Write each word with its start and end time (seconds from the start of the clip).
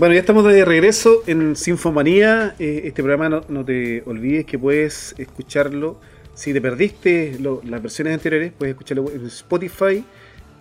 Bueno, 0.00 0.14
ya 0.14 0.20
estamos 0.20 0.44
de 0.50 0.64
regreso 0.64 1.22
en 1.26 1.54
Sinfomanía. 1.54 2.54
Eh, 2.58 2.84
este 2.84 3.02
programa 3.02 3.42
no, 3.46 3.64
te 3.66 4.02
olvides 4.06 4.46
que 4.46 4.58
puedes 4.58 5.14
escucharlo. 5.18 6.00
Si 6.32 6.54
te 6.54 6.60
perdiste 6.62 7.36
las 7.38 7.82
versiones 7.82 8.14
anteriores, 8.14 8.50
puedes 8.56 8.72
escucharlo 8.72 9.10
en 9.10 9.26
Spotify, 9.26 10.02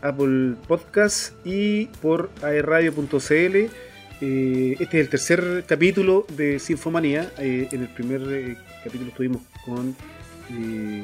Apple 0.02 0.56
Podcasts 0.68 1.36
y 1.46 1.86
por 2.02 2.30
aerradio.cl. 2.42 3.32
Eh, 3.32 4.76
este 4.78 5.00
es 5.00 5.06
el 5.06 5.10
tercer 5.10 5.64
capítulo 5.66 6.28
de 6.36 6.60
Sinfomanía. 6.60 7.32
Eh, 7.38 7.70
en 7.72 7.84
el 7.84 7.88
primer 7.88 8.58
capítulo 8.84 9.08
estuvimos 9.08 9.42
con 9.64 9.96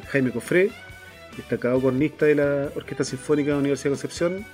Jaime 0.10 0.32
Cofré, 0.32 0.72
destacado 1.38 1.80
cornista 1.80 2.26
de 2.26 2.36
la 2.36 2.70
Orquesta 2.76 3.06
Sinfónica 3.06 3.52
de 3.52 3.54
la 3.54 3.60
Universidad 3.60 3.92
de 3.92 3.98
Concepción 3.98 4.46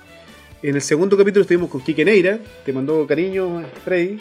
en 0.62 0.76
el 0.76 0.82
segundo 0.82 1.16
capítulo 1.16 1.42
estuvimos 1.42 1.70
con 1.70 1.80
Quique 1.80 2.04
Neira, 2.04 2.38
te 2.64 2.72
mandó 2.72 3.06
cariño 3.06 3.64
Freddy. 3.84 4.18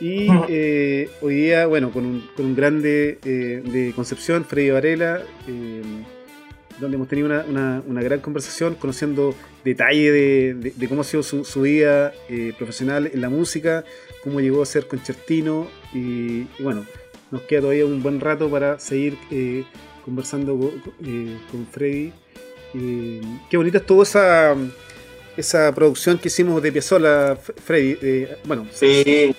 Y 0.00 0.28
eh, 0.48 1.10
hoy 1.20 1.34
día, 1.34 1.66
bueno, 1.66 1.90
con 1.90 2.06
un, 2.06 2.28
con 2.36 2.46
un 2.46 2.54
grande 2.54 3.18
eh, 3.24 3.62
de 3.64 3.92
Concepción, 3.94 4.44
Freddy 4.44 4.70
Varela, 4.70 5.22
eh, 5.48 5.82
donde 6.78 6.96
hemos 6.96 7.08
tenido 7.08 7.26
una, 7.26 7.82
una, 7.86 8.02
gran 8.02 8.20
conversación, 8.20 8.74
conociendo 8.74 9.34
detalle 9.64 10.10
de, 10.10 10.88
cómo 10.88 11.02
ha 11.02 11.04
sido 11.04 11.22
su, 11.22 11.44
su 11.44 11.62
vida 11.62 12.12
profesional 12.58 13.10
en 13.12 13.20
la 13.20 13.28
música, 13.28 13.84
cómo 14.24 14.40
llegó 14.40 14.62
a 14.62 14.66
ser 14.66 14.88
concertino. 14.88 15.68
Y, 15.92 16.46
bueno, 16.60 16.84
nos 17.30 17.42
queda 17.42 17.60
todavía 17.60 17.86
un 17.86 18.02
buen 18.02 18.20
rato 18.20 18.50
para 18.50 18.80
seguir 18.80 19.16
conversando 20.04 20.58
con 21.52 21.66
Freddy. 21.70 22.12
qué 22.72 23.56
bonita 23.56 23.78
es 23.78 23.86
toda 23.86 24.02
esa 24.02 24.56
esa 25.36 25.72
producción 25.74 26.18
que 26.18 26.28
hicimos 26.28 26.62
de 26.62 26.72
Piazzolla, 26.72 27.36
Freddy. 27.36 27.98
Eh, 28.00 28.36
bueno, 28.44 28.66
sí. 28.72 29.34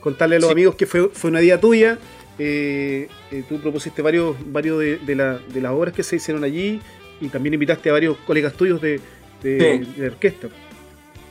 contarle 0.00 0.36
a 0.36 0.38
los 0.38 0.50
amigos 0.50 0.74
que 0.74 0.86
fue, 0.86 1.08
fue 1.10 1.30
una 1.30 1.42
idea 1.42 1.60
tuya. 1.60 1.98
Eh, 2.38 3.08
eh, 3.30 3.44
tú 3.48 3.60
propusiste 3.60 4.02
varios, 4.02 4.36
varios 4.46 4.80
de, 4.80 5.14
las 5.14 5.72
obras 5.72 5.94
que 5.94 6.02
se 6.02 6.16
hicieron 6.16 6.42
allí 6.44 6.80
y 7.20 7.28
también 7.28 7.54
invitaste 7.54 7.90
a 7.90 7.92
varios 7.92 8.16
colegas 8.26 8.54
tuyos 8.54 8.80
de, 8.80 9.00
orquesta. 10.04 10.48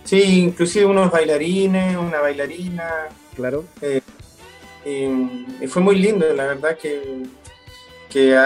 Sí, 0.04 0.22
inclusive 0.40 0.86
unos 0.86 1.12
bailarines, 1.12 1.98
una 1.98 2.20
bailarina. 2.20 3.10
Claro. 3.36 3.66
y 4.86 5.68
fue 5.68 5.82
muy 5.82 5.96
lindo, 5.96 6.32
la 6.34 6.46
verdad 6.46 6.78
que, 6.78 7.24
que 8.10 8.38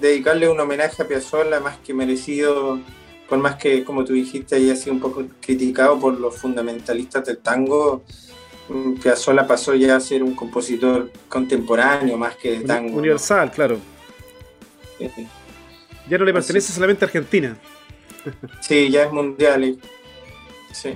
dedicarle 0.00 0.48
un 0.48 0.60
homenaje 0.60 1.02
a 1.02 1.08
Piazzolla 1.08 1.60
más 1.60 1.78
que 1.78 1.94
merecido 1.94 2.78
por 3.28 3.38
más 3.38 3.56
que, 3.56 3.84
como 3.84 4.04
tú 4.04 4.12
dijiste, 4.12 4.56
haya 4.56 4.76
sido 4.76 4.94
un 4.94 5.00
poco 5.00 5.24
criticado 5.40 5.98
por 5.98 6.18
los 6.18 6.36
fundamentalistas 6.36 7.24
del 7.24 7.38
tango, 7.38 8.02
mm, 8.68 8.94
Piazzolla 8.94 9.46
pasó 9.46 9.74
ya 9.74 9.96
a 9.96 10.00
ser 10.00 10.22
un 10.22 10.34
compositor 10.34 11.10
contemporáneo 11.28 12.16
más 12.18 12.36
que 12.36 12.58
de 12.58 12.64
tango. 12.64 12.98
Universal, 12.98 13.50
claro. 13.50 13.78
Ya 16.08 16.18
no 16.18 16.24
le 16.24 16.32
pertenece 16.32 16.72
solamente 16.72 17.04
a 17.04 17.06
Argentina. 17.06 17.56
Sí, 18.60 18.90
ya 18.90 19.04
es 19.04 19.12
mundial. 19.12 19.64
Eh. 19.64 19.76
Sí. 20.72 20.94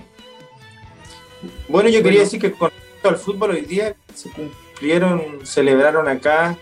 Bueno, 1.69 1.89
yo 1.89 2.03
quería 2.03 2.21
decir 2.21 2.41
que 2.41 2.53
con 2.53 2.71
respecto 2.71 3.09
al 3.09 3.17
fútbol 3.17 3.51
hoy 3.51 3.63
día 3.63 3.95
se 4.15 4.31
cumplieron, 4.31 5.45
celebraron 5.45 6.09
acá 6.09 6.57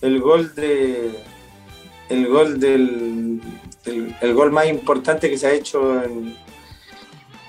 el 0.00 0.20
gol 0.20 0.54
de 0.54 1.10
el 2.08 2.26
gol 2.26 2.58
del 2.58 3.40
el, 3.84 4.34
gol 4.34 4.52
más 4.52 4.66
importante 4.66 5.30
que 5.30 5.38
se 5.38 5.46
ha 5.46 5.52
hecho 5.52 6.02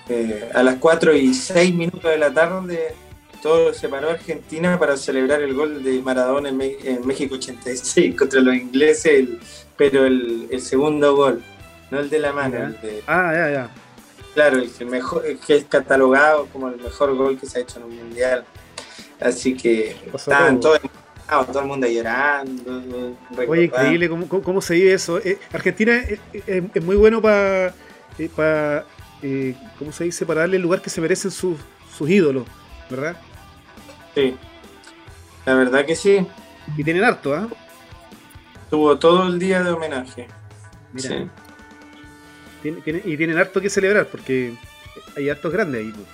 eh, 0.09 0.49
a 0.53 0.63
las 0.63 0.75
4 0.75 1.15
y 1.15 1.33
6 1.33 1.75
minutos 1.75 2.11
de 2.11 2.17
la 2.17 2.33
tarde. 2.33 2.95
Todo 3.41 3.73
se 3.73 3.87
paró 3.87 4.09
Argentina 4.09 4.77
para 4.77 4.97
celebrar 4.97 5.41
el 5.41 5.53
gol 5.53 5.81
de 5.83 6.01
Maradona 6.01 6.49
en, 6.49 7.07
México 7.07 7.35
86 7.35 8.15
contra 8.17 8.41
los 8.41 8.55
ingleses, 8.55 9.29
pero 9.77 10.05
el, 10.05 10.49
segundo 10.61 11.15
gol, 11.15 11.41
no 11.89 11.99
el 11.99 12.09
de 12.09 12.19
la 12.19 12.33
mano. 12.33 12.75
ah, 13.07 13.31
ya, 13.33 13.49
ya. 13.51 13.69
Claro, 14.33 14.57
el 14.57 14.71
que, 14.71 14.85
mejor, 14.85 15.23
que 15.45 15.55
es 15.55 15.65
catalogado 15.65 16.47
como 16.47 16.69
el 16.69 16.77
mejor 16.77 17.15
gol 17.15 17.39
que 17.39 17.45
se 17.45 17.59
ha 17.59 17.61
hecho 17.61 17.79
en 17.79 17.85
un 17.85 17.95
mundial. 17.95 18.45
Así 19.19 19.55
que 19.55 19.97
estaban 20.13 20.59
todos 20.59 20.79
todo 21.29 21.61
el 21.61 21.67
mundo 21.67 21.87
llorando. 21.87 23.15
Oye, 23.47 23.65
increíble 23.65 24.09
cómo, 24.09 24.61
se 24.61 24.73
vive 24.75 24.93
eso. 24.93 25.19
Eh, 25.19 25.37
Argentina 25.53 26.01
es, 26.33 26.83
muy 26.83 26.95
bueno 26.95 27.21
para, 27.21 27.67
eh, 28.17 28.83
eh, 29.21 29.55
¿cómo 29.77 29.91
se 29.91 30.05
dice? 30.05 30.25
Para 30.25 30.41
darle 30.41 30.57
el 30.57 30.63
lugar 30.63 30.81
que 30.81 30.89
se 30.89 31.01
merecen 31.01 31.31
sus, 31.31 31.59
ídolos, 32.01 32.45
¿verdad? 32.89 33.17
Sí, 34.15 34.35
la 35.45 35.53
verdad 35.53 35.85
que 35.85 35.95
sí. 35.95 36.25
Y 36.77 36.83
tienen 36.83 37.03
harto, 37.03 37.33
¿ah? 37.33 37.47
Tuvo 38.69 38.97
todo 38.97 39.27
el 39.27 39.39
día 39.39 39.63
de 39.63 39.71
homenaje. 39.71 40.27
Sí. 40.95 41.29
y 42.63 43.17
tienen 43.17 43.37
harto 43.37 43.61
que 43.61 43.69
celebrar 43.69 44.07
porque 44.07 44.55
hay 45.15 45.29
hartos 45.29 45.51
grandes 45.51 45.81
ahí. 45.81 45.91
Pues. 45.91 46.07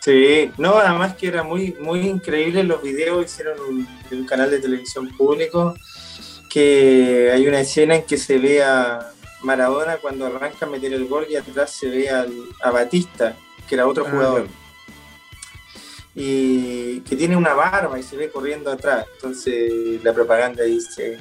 Sí, 0.00 0.50
no, 0.58 0.78
además 0.78 1.14
que 1.16 1.28
era 1.28 1.42
muy, 1.42 1.74
muy 1.80 2.00
increíble 2.00 2.62
los 2.62 2.82
videos, 2.82 3.24
hicieron 3.24 3.58
un, 3.60 3.88
un 4.10 4.26
canal 4.26 4.50
de 4.50 4.60
televisión 4.60 5.08
público, 5.16 5.74
que 6.48 7.30
hay 7.32 7.46
una 7.46 7.60
escena 7.60 7.96
en 7.96 8.04
que 8.04 8.16
se 8.16 8.38
ve 8.38 8.62
a 8.62 9.12
Maradona 9.42 9.96
cuando 9.98 10.26
arranca 10.26 10.66
a 10.66 10.68
meter 10.68 10.92
el 10.92 11.06
gol 11.06 11.26
y 11.28 11.36
atrás 11.36 11.70
se 11.70 11.88
ve 11.88 12.08
a 12.10 12.70
Batista, 12.70 13.36
que 13.68 13.74
era 13.74 13.86
otro 13.86 14.06
ah, 14.06 14.10
jugador. 14.10 14.48
Y 16.14 17.00
que 17.00 17.14
tiene 17.16 17.36
una 17.36 17.54
barba 17.54 17.98
y 17.98 18.02
se 18.02 18.16
ve 18.16 18.30
corriendo 18.30 18.72
atrás. 18.72 19.06
Entonces 19.14 20.02
la 20.02 20.12
propaganda 20.12 20.64
dice, 20.64 21.18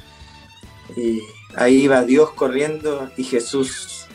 y 0.96 1.22
ahí 1.56 1.88
va 1.88 2.04
Dios 2.04 2.32
corriendo 2.32 3.12
y 3.18 3.24
Jesús. 3.24 4.06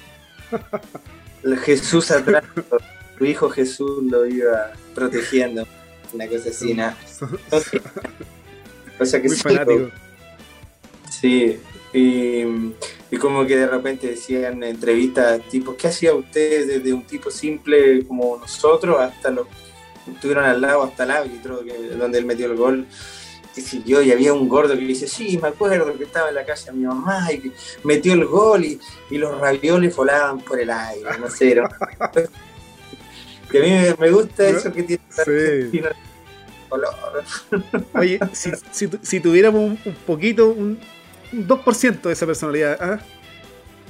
Jesús 1.64 2.10
atrás 2.10 2.44
tu 3.22 3.26
hijo 3.26 3.48
Jesús 3.48 4.02
lo 4.02 4.26
iba 4.26 4.72
protegiendo, 4.96 5.64
una 6.12 6.26
cosa 6.26 6.50
así, 6.50 6.74
nada. 6.74 6.98
O 8.98 9.04
sea 9.04 9.22
que 9.22 9.28
sí, 9.28 9.42
Sí, 11.08 11.60
y, 11.92 13.16
como 13.18 13.46
que 13.46 13.56
de 13.56 13.66
repente 13.66 14.08
decían 14.08 14.54
en 14.54 14.64
entrevistas, 14.64 15.40
tipo, 15.48 15.76
¿qué 15.76 15.88
hacía 15.88 16.14
usted 16.14 16.66
desde 16.66 16.92
un 16.92 17.04
tipo 17.04 17.30
simple 17.30 18.04
como 18.06 18.38
nosotros 18.38 19.00
hasta 19.00 19.30
los 19.30 19.46
estuvieron 20.12 20.44
al 20.44 20.60
lado, 20.60 20.82
hasta 20.82 21.04
el 21.04 21.10
árbitro, 21.12 21.60
donde 21.96 22.18
él 22.18 22.24
metió 22.24 22.46
el 22.46 22.56
gol? 22.56 22.86
Y 23.56 23.82
yo, 23.84 24.02
y 24.02 24.10
había 24.10 24.32
un 24.32 24.48
gordo 24.48 24.74
que 24.74 24.80
le 24.80 24.88
dice, 24.88 25.06
sí, 25.06 25.38
me 25.40 25.48
acuerdo 25.48 25.96
que 25.96 26.04
estaba 26.04 26.28
en 26.28 26.34
la 26.34 26.44
casa 26.44 26.72
de 26.72 26.78
mi 26.78 26.86
mamá 26.86 27.32
y 27.32 27.38
que 27.38 27.52
metió 27.84 28.14
el 28.14 28.24
gol 28.24 28.64
y, 28.64 28.80
los 29.10 29.40
ravioles 29.40 29.94
volaban 29.94 30.40
por 30.40 30.58
el 30.60 30.70
aire, 30.70 31.18
no 31.20 31.30
sé, 31.30 31.62
Que 33.52 33.58
a 33.58 33.62
mí 33.62 33.96
me, 33.98 34.10
gusta 34.10 34.48
eso 34.48 34.72
que 34.72 34.82
tiene 34.82 35.02
sí. 35.70 35.82
color. 36.70 36.94
Oye, 37.94 38.18
si, 38.32 38.86
si, 39.02 39.20
tuviéramos 39.20 39.78
un, 39.84 39.94
poquito, 40.06 40.48
un, 40.48 40.80
2% 41.32 42.00
de 42.00 42.12
esa 42.12 42.24
personalidad, 42.24 42.78
¿ah? 42.80 42.98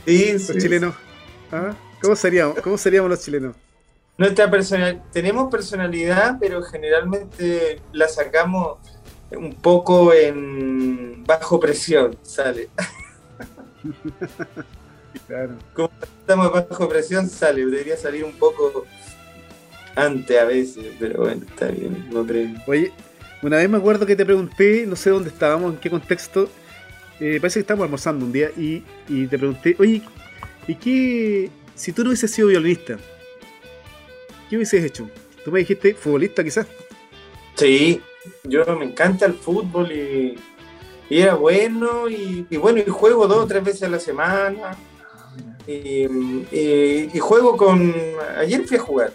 Sí, 0.05 0.33
los 0.33 0.59
chilenos. 0.59 0.95
¿ah? 1.53 1.75
¿Cómo, 2.01 2.17
seríamos, 2.17 2.61
¿Cómo 2.61 2.77
seríamos 2.77 3.09
los 3.09 3.21
chilenos? 3.25 3.55
Nuestra 4.19 4.51
personalidad, 4.51 5.01
tenemos 5.13 5.51
personalidad, 5.51 6.39
pero 6.41 6.61
generalmente 6.63 7.81
la 7.93 8.09
sacamos 8.09 8.79
un 9.31 9.55
poco 9.55 10.13
en 10.13 11.25
bajo 11.25 11.61
presión, 11.61 12.19
sale. 12.23 12.69
Claro. 15.27 15.59
Como 15.75 15.91
estamos 16.21 16.51
bajo 16.53 16.89
presión, 16.89 17.29
sale, 17.29 17.67
debería 17.67 17.99
salir 17.99 18.25
un 18.25 18.33
poco 18.33 18.87
antes 19.97 20.39
a 20.39 20.45
veces, 20.45 20.85
pero 20.99 21.21
bueno, 21.21 21.43
está 21.49 21.69
bien, 21.69 22.09
no 22.11 22.27
Oye, 22.67 22.93
una 23.43 23.57
vez 23.57 23.69
me 23.69 23.79
acuerdo 23.79 24.07
que 24.07 24.17
te 24.17 24.25
pregunté, 24.25 24.87
no 24.87 24.97
sé 24.97 25.11
dónde 25.11 25.29
estábamos, 25.29 25.75
en 25.75 25.81
qué 25.81 25.91
contexto, 25.91 26.49
eh, 27.21 27.39
parece 27.41 27.55
que 27.55 27.61
estábamos 27.61 27.85
almorzando 27.85 28.25
un 28.25 28.33
día 28.33 28.51
y, 28.57 28.83
te 29.27 29.39
pregunté, 29.39 29.77
oye, 29.79 30.03
¿y 30.67 30.75
qué, 30.77 31.51
si 31.75 31.93
tú 31.93 32.03
no 32.03 32.11
hubieses 32.11 32.31
sido 32.31 32.49
violinista, 32.49 32.97
qué 34.49 34.57
hubieses 34.57 34.85
hecho? 34.85 35.09
Tú 35.45 35.51
me 35.51 35.61
dijiste 35.61 35.95
futbolista 35.95 36.43
quizás. 36.45 36.67
Sí, 37.57 38.01
yo 38.45 38.65
me 38.79 38.87
encanta 38.87 39.27
el 39.27 39.35
fútbol 39.35 39.91
y, 39.93 40.39
era 41.11 41.35
bueno 41.35 42.09
y, 42.09 42.47
bueno, 42.57 42.79
y 42.79 42.89
juego 42.89 43.27
dos 43.27 43.45
o 43.45 43.47
tres 43.47 43.63
veces 43.63 43.83
a 43.83 43.89
la 43.89 44.01
semana. 44.01 44.77
Y, 45.67 46.07
y, 46.51 47.19
juego 47.19 47.57
con... 47.57 47.95
Ayer 48.39 48.67
fui 48.67 48.79
a 48.79 48.81
jugar 48.81 49.13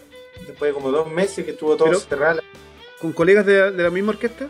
después 0.57 0.69
de 0.69 0.73
como 0.73 0.91
dos 0.91 1.11
meses 1.11 1.45
que 1.45 1.51
estuvo 1.51 1.77
todo 1.77 1.93
cerrado. 1.99 2.41
¿Con 2.99 3.13
colegas 3.13 3.45
de, 3.45 3.71
la 3.71 3.91
misma 3.91 4.13
orquesta? 4.13 4.49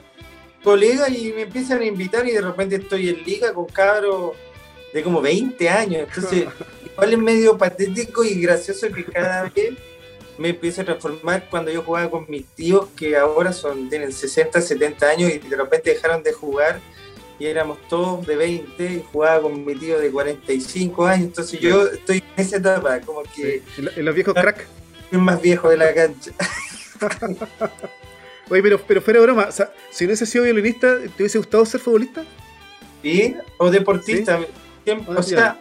Colegas 0.63 1.09
y 1.09 1.33
me 1.33 1.41
empiezan 1.41 1.81
a 1.81 1.85
invitar 1.85 2.25
y 2.25 2.31
de 2.31 2.39
repente 2.39 2.77
estoy 2.77 3.09
en 3.09 3.23
liga 3.25 3.53
con 3.53 3.65
cabros 3.65 4.31
de 4.93 5.03
como 5.03 5.21
20 5.21 5.69
años. 5.69 6.07
Entonces, 6.07 6.45
igual 6.85 7.13
es 7.13 7.19
medio 7.19 7.57
patético 7.57 8.23
y 8.23 8.41
gracioso 8.41 8.87
que 8.89 9.03
cada 9.03 9.43
vez 9.55 9.73
me 10.37 10.49
empiezo 10.49 10.81
a 10.81 10.85
transformar 10.85 11.49
cuando 11.49 11.71
yo 11.71 11.81
jugaba 11.81 12.09
con 12.09 12.25
mis 12.29 12.45
tíos 12.45 12.87
que 12.95 13.17
ahora 13.17 13.51
son 13.51 13.89
tienen 13.89 14.13
60, 14.13 14.61
70 14.61 15.09
años 15.09 15.31
y 15.31 15.39
de 15.39 15.57
repente 15.57 15.89
dejaron 15.89 16.23
de 16.23 16.31
jugar 16.31 16.79
y 17.39 17.47
éramos 17.47 17.79
todos 17.89 18.25
de 18.25 18.35
20 18.35 18.83
y 18.83 19.03
jugaba 19.11 19.41
con 19.41 19.65
mi 19.65 19.75
tío 19.75 19.99
de 19.99 20.09
45 20.09 21.05
años. 21.05 21.25
Entonces 21.27 21.59
yo 21.59 21.87
estoy 21.87 22.17
en 22.17 22.45
esa 22.45 22.57
etapa, 22.57 23.01
como 23.01 23.23
que... 23.23 23.61
¿En 23.77 24.05
los 24.05 24.15
viejos 24.15 24.33
crack? 24.33 24.67
Es 25.11 25.19
más 25.19 25.41
viejo 25.41 25.69
de 25.69 25.77
la 25.77 25.93
cancha. 25.93 26.31
Oye, 28.49 28.63
pero, 28.63 28.79
pero 28.79 29.01
fuera 29.01 29.19
de 29.19 29.25
broma, 29.25 29.47
o 29.49 29.51
sea, 29.51 29.71
si 29.91 30.05
no 30.05 30.09
hubiese 30.09 30.25
sido 30.25 30.45
violinista, 30.45 30.99
¿te 30.99 31.23
hubiese 31.23 31.37
gustado 31.37 31.65
ser 31.65 31.81
futbolista? 31.81 32.23
Sí, 33.01 33.35
o 33.57 33.69
deportista. 33.69 34.39
Siempre, 34.83 35.13
ah, 35.13 35.19
o 35.19 35.23
sea, 35.23 35.59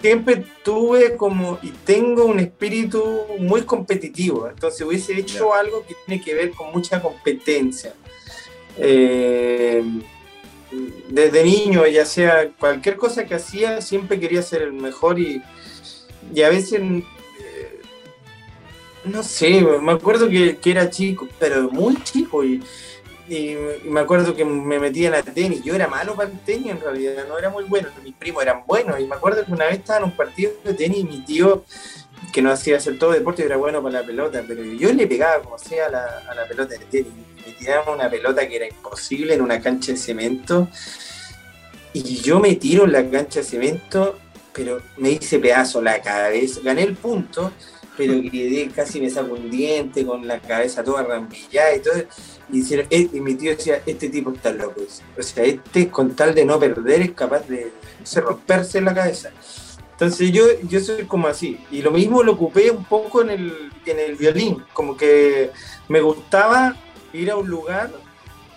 siempre 0.00 0.44
tuve 0.64 1.16
como 1.16 1.58
y 1.62 1.70
tengo 1.70 2.24
un 2.24 2.40
espíritu 2.40 3.04
muy 3.38 3.62
competitivo. 3.62 4.48
Entonces 4.48 4.80
hubiese 4.82 5.18
hecho 5.18 5.54
algo 5.54 5.84
que 5.86 5.94
tiene 6.06 6.22
que 6.22 6.34
ver 6.34 6.50
con 6.50 6.72
mucha 6.72 7.00
competencia. 7.00 7.94
Eh, 8.76 9.82
desde 11.08 11.44
niño, 11.44 11.86
ya 11.86 12.04
sea 12.04 12.50
cualquier 12.58 12.96
cosa 12.96 13.24
que 13.26 13.34
hacía, 13.34 13.80
siempre 13.80 14.20
quería 14.20 14.42
ser 14.42 14.62
el 14.62 14.72
mejor 14.72 15.18
y, 15.18 15.42
y 16.34 16.42
a 16.42 16.50
veces, 16.50 16.80
eh, 16.80 17.04
no 19.08 19.22
sé, 19.22 19.60
me 19.60 19.92
acuerdo 19.92 20.28
que, 20.28 20.58
era 20.64 20.90
chico, 20.90 21.28
pero 21.38 21.70
muy 21.70 22.02
chico 22.02 22.44
y, 22.44 22.62
me 23.84 24.00
acuerdo 24.00 24.34
que 24.34 24.42
me 24.42 24.78
metía 24.78 25.08
en 25.08 25.12
la 25.12 25.22
tenis. 25.22 25.62
Yo 25.62 25.74
era 25.74 25.86
malo 25.86 26.14
para 26.14 26.30
el 26.30 26.38
tenis 26.40 26.70
en 26.70 26.80
realidad, 26.80 27.26
no 27.28 27.38
era 27.38 27.50
muy 27.50 27.64
bueno, 27.64 27.88
mis 28.02 28.14
primos 28.14 28.42
eran 28.42 28.64
buenos 28.66 28.98
y 28.98 29.06
me 29.06 29.16
acuerdo 29.16 29.44
que 29.44 29.52
una 29.52 29.66
vez 29.66 29.80
estaba 29.80 29.98
en 29.98 30.04
un 30.06 30.16
partido 30.16 30.52
de 30.64 30.72
tenis 30.72 31.00
y 31.00 31.04
mi 31.04 31.20
tío 31.20 31.64
que 32.32 32.40
no 32.40 32.50
hacía 32.50 32.78
hacer 32.78 32.98
todo 32.98 33.12
deporte 33.12 33.44
era 33.44 33.58
bueno 33.58 33.82
para 33.82 34.00
la 34.00 34.06
pelota, 34.06 34.42
pero 34.48 34.62
yo 34.64 34.92
le 34.94 35.06
pegaba 35.06 35.42
como 35.42 35.58
sea 35.58 35.86
a 35.86 35.90
la, 35.90 36.04
a 36.26 36.34
la 36.34 36.46
pelota 36.46 36.74
de 36.74 36.84
tenis. 36.86 37.12
Me 37.46 37.52
tiraba 37.52 37.92
una 37.92 38.08
pelota 38.08 38.48
que 38.48 38.56
era 38.56 38.66
imposible 38.66 39.34
en 39.34 39.42
una 39.42 39.60
cancha 39.60 39.92
de 39.92 39.98
cemento 39.98 40.68
y 41.92 42.16
yo 42.16 42.38
me 42.40 42.54
tiro 42.56 42.84
en 42.84 42.92
la 42.92 43.08
cancha 43.08 43.40
de 43.40 43.46
cemento, 43.46 44.18
pero 44.52 44.80
me 44.96 45.10
hice 45.10 45.38
pedazo 45.38 45.80
la 45.80 46.00
cabeza. 46.00 46.60
Gané 46.62 46.82
el 46.82 46.96
punto, 46.96 47.52
pero 47.98 48.14
casi 48.74 49.00
me 49.00 49.10
saco 49.10 49.34
un 49.34 49.50
diente 49.50 50.06
con 50.06 50.26
la 50.26 50.38
cabeza 50.38 50.84
toda 50.84 51.02
rambillada 51.02 51.74
y 51.74 51.80
todo. 51.80 51.94
Y, 52.50 52.74
eh, 52.74 53.10
y 53.12 53.20
mi 53.20 53.34
tío 53.34 53.50
decía, 53.50 53.82
este 53.84 54.08
tipo 54.08 54.32
está 54.32 54.52
loco. 54.52 54.80
O 55.18 55.22
sea, 55.22 55.44
este 55.44 55.90
con 55.90 56.14
tal 56.14 56.32
de 56.32 56.44
no 56.44 56.60
perder 56.60 57.02
es 57.02 57.10
capaz 57.10 57.46
de 57.48 57.72
romperse 58.14 58.78
en 58.78 58.84
la 58.84 58.94
cabeza. 58.94 59.30
Entonces 59.90 60.30
yo, 60.30 60.44
yo 60.68 60.78
soy 60.78 61.06
como 61.06 61.26
así. 61.26 61.58
Y 61.72 61.82
lo 61.82 61.90
mismo 61.90 62.22
lo 62.22 62.32
ocupé 62.32 62.70
un 62.70 62.84
poco 62.84 63.22
en 63.22 63.30
el, 63.30 63.72
en 63.84 63.98
el 63.98 64.14
violín. 64.14 64.64
Como 64.72 64.96
que 64.96 65.50
me 65.88 66.00
gustaba 66.00 66.76
ir 67.12 67.32
a 67.32 67.36
un 67.36 67.48
lugar 67.48 67.90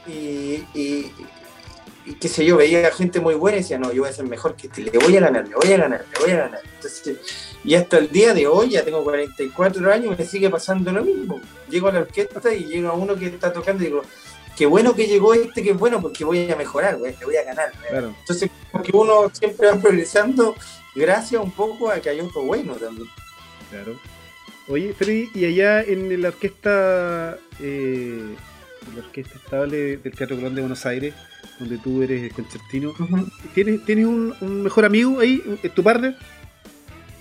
y, 0.06 0.64
y 0.76 2.14
qué 2.20 2.28
sé 2.28 2.46
yo, 2.46 2.58
veía 2.58 2.92
gente 2.92 3.20
muy 3.20 3.36
buena 3.36 3.58
y 3.58 3.62
decía, 3.62 3.78
no, 3.78 3.92
yo 3.92 4.04
voy 4.04 4.10
a 4.10 4.14
ser 4.14 4.26
mejor 4.26 4.56
que 4.56 4.68
este, 4.68 4.84
le 4.84 4.98
voy 4.98 5.18
a 5.18 5.22
ganar, 5.22 5.48
le 5.48 5.56
voy 5.56 5.72
a 5.72 5.78
ganar, 5.78 6.06
le 6.14 6.20
voy 6.20 6.32
a 6.32 6.38
ganar. 6.38 6.62
Entonces, 6.76 7.51
y 7.64 7.76
hasta 7.76 7.98
el 8.00 8.10
día 8.10 8.34
de 8.34 8.48
hoy, 8.48 8.72
ya 8.72 8.84
tengo 8.84 9.04
44 9.04 9.92
años, 9.92 10.18
me 10.18 10.26
sigue 10.26 10.50
pasando 10.50 10.92
lo 10.92 11.04
mismo. 11.04 11.40
Llego 11.70 11.90
a 11.90 11.92
la 11.92 12.00
orquesta 12.00 12.54
y 12.54 12.66
llega 12.66 12.94
uno 12.94 13.16
que 13.16 13.28
está 13.28 13.54
tocando 13.54 13.84
y 13.84 13.88
digo, 13.88 14.02
qué 14.58 14.66
bueno 14.66 14.96
que 14.96 15.06
llegó 15.06 15.34
este, 15.34 15.62
que 15.62 15.72
es 15.72 15.78
bueno, 15.78 16.02
porque 16.02 16.24
voy 16.24 16.50
a 16.50 16.56
mejorar, 16.56 17.00
le 17.00 17.26
voy 17.26 17.36
a 17.36 17.44
ganar. 17.44 17.72
Entonces, 17.92 18.50
porque 18.72 18.92
uno 18.94 19.30
siempre 19.32 19.68
va 19.68 19.76
progresando 19.78 20.56
gracias 20.96 21.42
un 21.42 21.52
poco 21.52 21.90
a 21.90 22.00
que 22.00 22.10
hay 22.10 22.20
otro 22.20 22.44
bueno 22.44 22.74
también. 22.74 23.08
Claro. 23.70 24.00
Oye, 24.68 24.94
Freddy, 24.94 25.30
y 25.34 25.46
allá 25.46 25.82
en 25.84 26.22
la 26.22 26.30
orquesta, 26.30 27.38
eh, 27.60 28.36
la 28.96 29.04
orquesta 29.04 29.36
estable 29.36 29.98
del 29.98 30.14
Teatro 30.14 30.36
Colón 30.36 30.56
de 30.56 30.62
Buenos 30.62 30.86
Aires, 30.86 31.14
donde 31.60 31.78
tú 31.78 32.02
eres 32.02 32.34
concertino. 32.34 32.94
¿Tienes, 33.54 33.84
¿Tienes 33.86 34.06
un, 34.06 34.64
mejor 34.64 34.86
amigo 34.86 35.20
ahí, 35.20 35.42
tu 35.76 35.84
partner? 35.84 36.16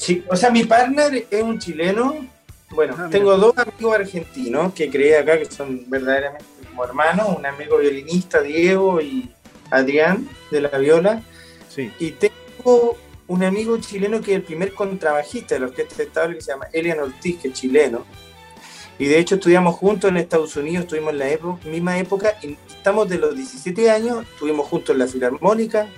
Sí, 0.00 0.24
o 0.30 0.34
sea, 0.34 0.50
mi 0.50 0.64
partner 0.64 1.26
es 1.30 1.42
un 1.42 1.58
chileno. 1.58 2.26
Bueno, 2.70 2.96
ah, 2.98 3.08
tengo 3.10 3.36
dos 3.36 3.52
amigos 3.58 3.96
argentinos 3.96 4.72
que 4.72 4.88
creé 4.88 5.18
acá 5.18 5.38
que 5.38 5.44
son 5.44 5.84
verdaderamente 5.90 6.46
como 6.70 6.86
hermanos, 6.86 7.36
un 7.36 7.44
amigo 7.44 7.76
violinista, 7.76 8.40
Diego, 8.40 9.02
y 9.02 9.30
Adrián 9.70 10.26
de 10.50 10.62
la 10.62 10.78
viola. 10.78 11.22
Sí. 11.68 11.92
Y 11.98 12.12
tengo 12.12 12.96
un 13.26 13.44
amigo 13.44 13.76
chileno 13.78 14.22
que 14.22 14.30
es 14.32 14.36
el 14.38 14.42
primer 14.42 14.72
contrabajista 14.72 15.56
de 15.56 15.60
la 15.60 15.66
orquesta 15.66 16.02
estable 16.02 16.36
que 16.36 16.40
se 16.40 16.52
llama 16.52 16.68
Elian 16.72 17.00
Ortiz, 17.00 17.38
que 17.38 17.48
es 17.48 17.54
chileno. 17.54 18.06
Y 18.98 19.04
de 19.04 19.18
hecho 19.18 19.34
estudiamos 19.34 19.76
juntos 19.76 20.08
en 20.08 20.16
Estados 20.16 20.56
Unidos, 20.56 20.84
estuvimos 20.84 21.12
en 21.12 21.18
la 21.18 21.26
misma 21.66 21.98
época, 21.98 22.38
y 22.42 22.56
estamos 22.70 23.06
de 23.06 23.18
los 23.18 23.36
17 23.36 23.90
años, 23.90 24.24
estuvimos 24.32 24.66
juntos 24.66 24.94
en 24.94 25.00
la 25.00 25.06
Filarmónica, 25.06 25.88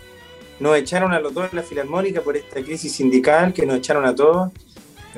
nos 0.62 0.76
echaron 0.76 1.12
a 1.12 1.20
los 1.20 1.34
dos 1.34 1.50
en 1.50 1.56
la 1.56 1.62
Filarmónica 1.62 2.20
por 2.20 2.36
esta 2.36 2.62
crisis 2.62 2.92
sindical 2.92 3.52
que 3.52 3.66
nos 3.66 3.76
echaron 3.76 4.06
a 4.06 4.14
todos. 4.14 4.50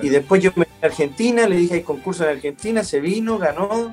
Y 0.03 0.09
después 0.09 0.43
yo 0.43 0.51
me 0.57 0.65
fui 0.65 0.75
a 0.83 0.87
Argentina, 0.87 1.47
le 1.47 1.57
dije 1.57 1.75
hay 1.75 1.83
concurso 1.83 2.25
en 2.25 2.31
Argentina, 2.31 2.83
se 2.83 3.01
vino, 3.01 3.39
ganó. 3.39 3.93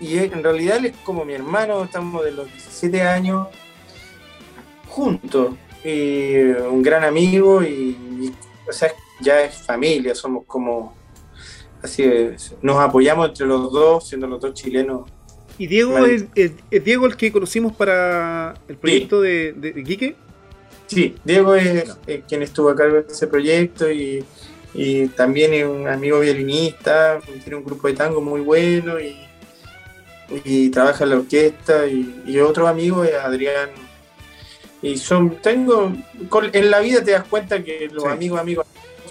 Y 0.00 0.16
en 0.18 0.42
realidad 0.42 0.78
él 0.78 0.86
es 0.86 0.96
como 1.04 1.24
mi 1.24 1.34
hermano, 1.34 1.84
estamos 1.84 2.24
de 2.24 2.32
los 2.32 2.46
17 2.46 3.02
años 3.02 3.48
juntos. 4.88 5.54
Y 5.84 6.36
un 6.36 6.82
gran 6.82 7.04
amigo 7.04 7.62
y 7.62 8.32
o 8.68 8.72
sea, 8.72 8.92
ya 9.20 9.42
es 9.42 9.56
familia, 9.56 10.14
somos 10.14 10.44
como 10.46 10.94
Así 11.82 12.02
es, 12.02 12.54
nos 12.60 12.78
apoyamos 12.78 13.28
entre 13.28 13.46
los 13.46 13.72
dos, 13.72 14.08
siendo 14.08 14.26
los 14.26 14.40
dos 14.40 14.52
chilenos. 14.52 15.10
¿Y 15.56 15.66
Diego 15.66 15.98
es, 16.04 16.26
Diego 16.84 17.06
el 17.06 17.16
que 17.16 17.32
conocimos 17.32 17.74
para 17.74 18.54
el 18.68 18.76
proyecto 18.76 19.20
de, 19.20 19.52
de, 19.52 19.82
Quique? 19.84 20.16
Sí, 20.90 21.14
Diego 21.24 21.54
es, 21.54 21.96
quien 22.28 22.42
estuvo 22.42 22.68
a 22.68 22.74
cargo 22.74 22.96
de 22.96 23.12
ese 23.12 23.28
proyecto 23.28 23.88
y, 23.88 24.26
también 25.16 25.54
es 25.54 25.64
un 25.64 25.86
amigo 25.86 26.18
violinista, 26.18 27.20
tiene 27.44 27.56
un 27.56 27.64
grupo 27.64 27.86
de 27.86 27.94
tango 27.94 28.20
muy 28.20 28.40
bueno 28.40 28.96
y, 28.98 30.68
trabaja 30.70 31.04
en 31.04 31.10
la 31.10 31.16
orquesta 31.16 31.86
y, 31.86 32.40
otro 32.40 32.66
amigo 32.66 33.04
es 33.04 33.14
Adrián. 33.14 33.70
Y 34.82 34.96
son, 34.98 35.36
tengo, 35.36 35.92
en 36.52 36.70
la 36.70 36.80
vida 36.80 37.04
te 37.04 37.12
das 37.12 37.24
cuenta 37.24 37.62
que 37.62 37.88
los 37.92 38.06
amigos, 38.06 38.40
amigos, 38.40 38.66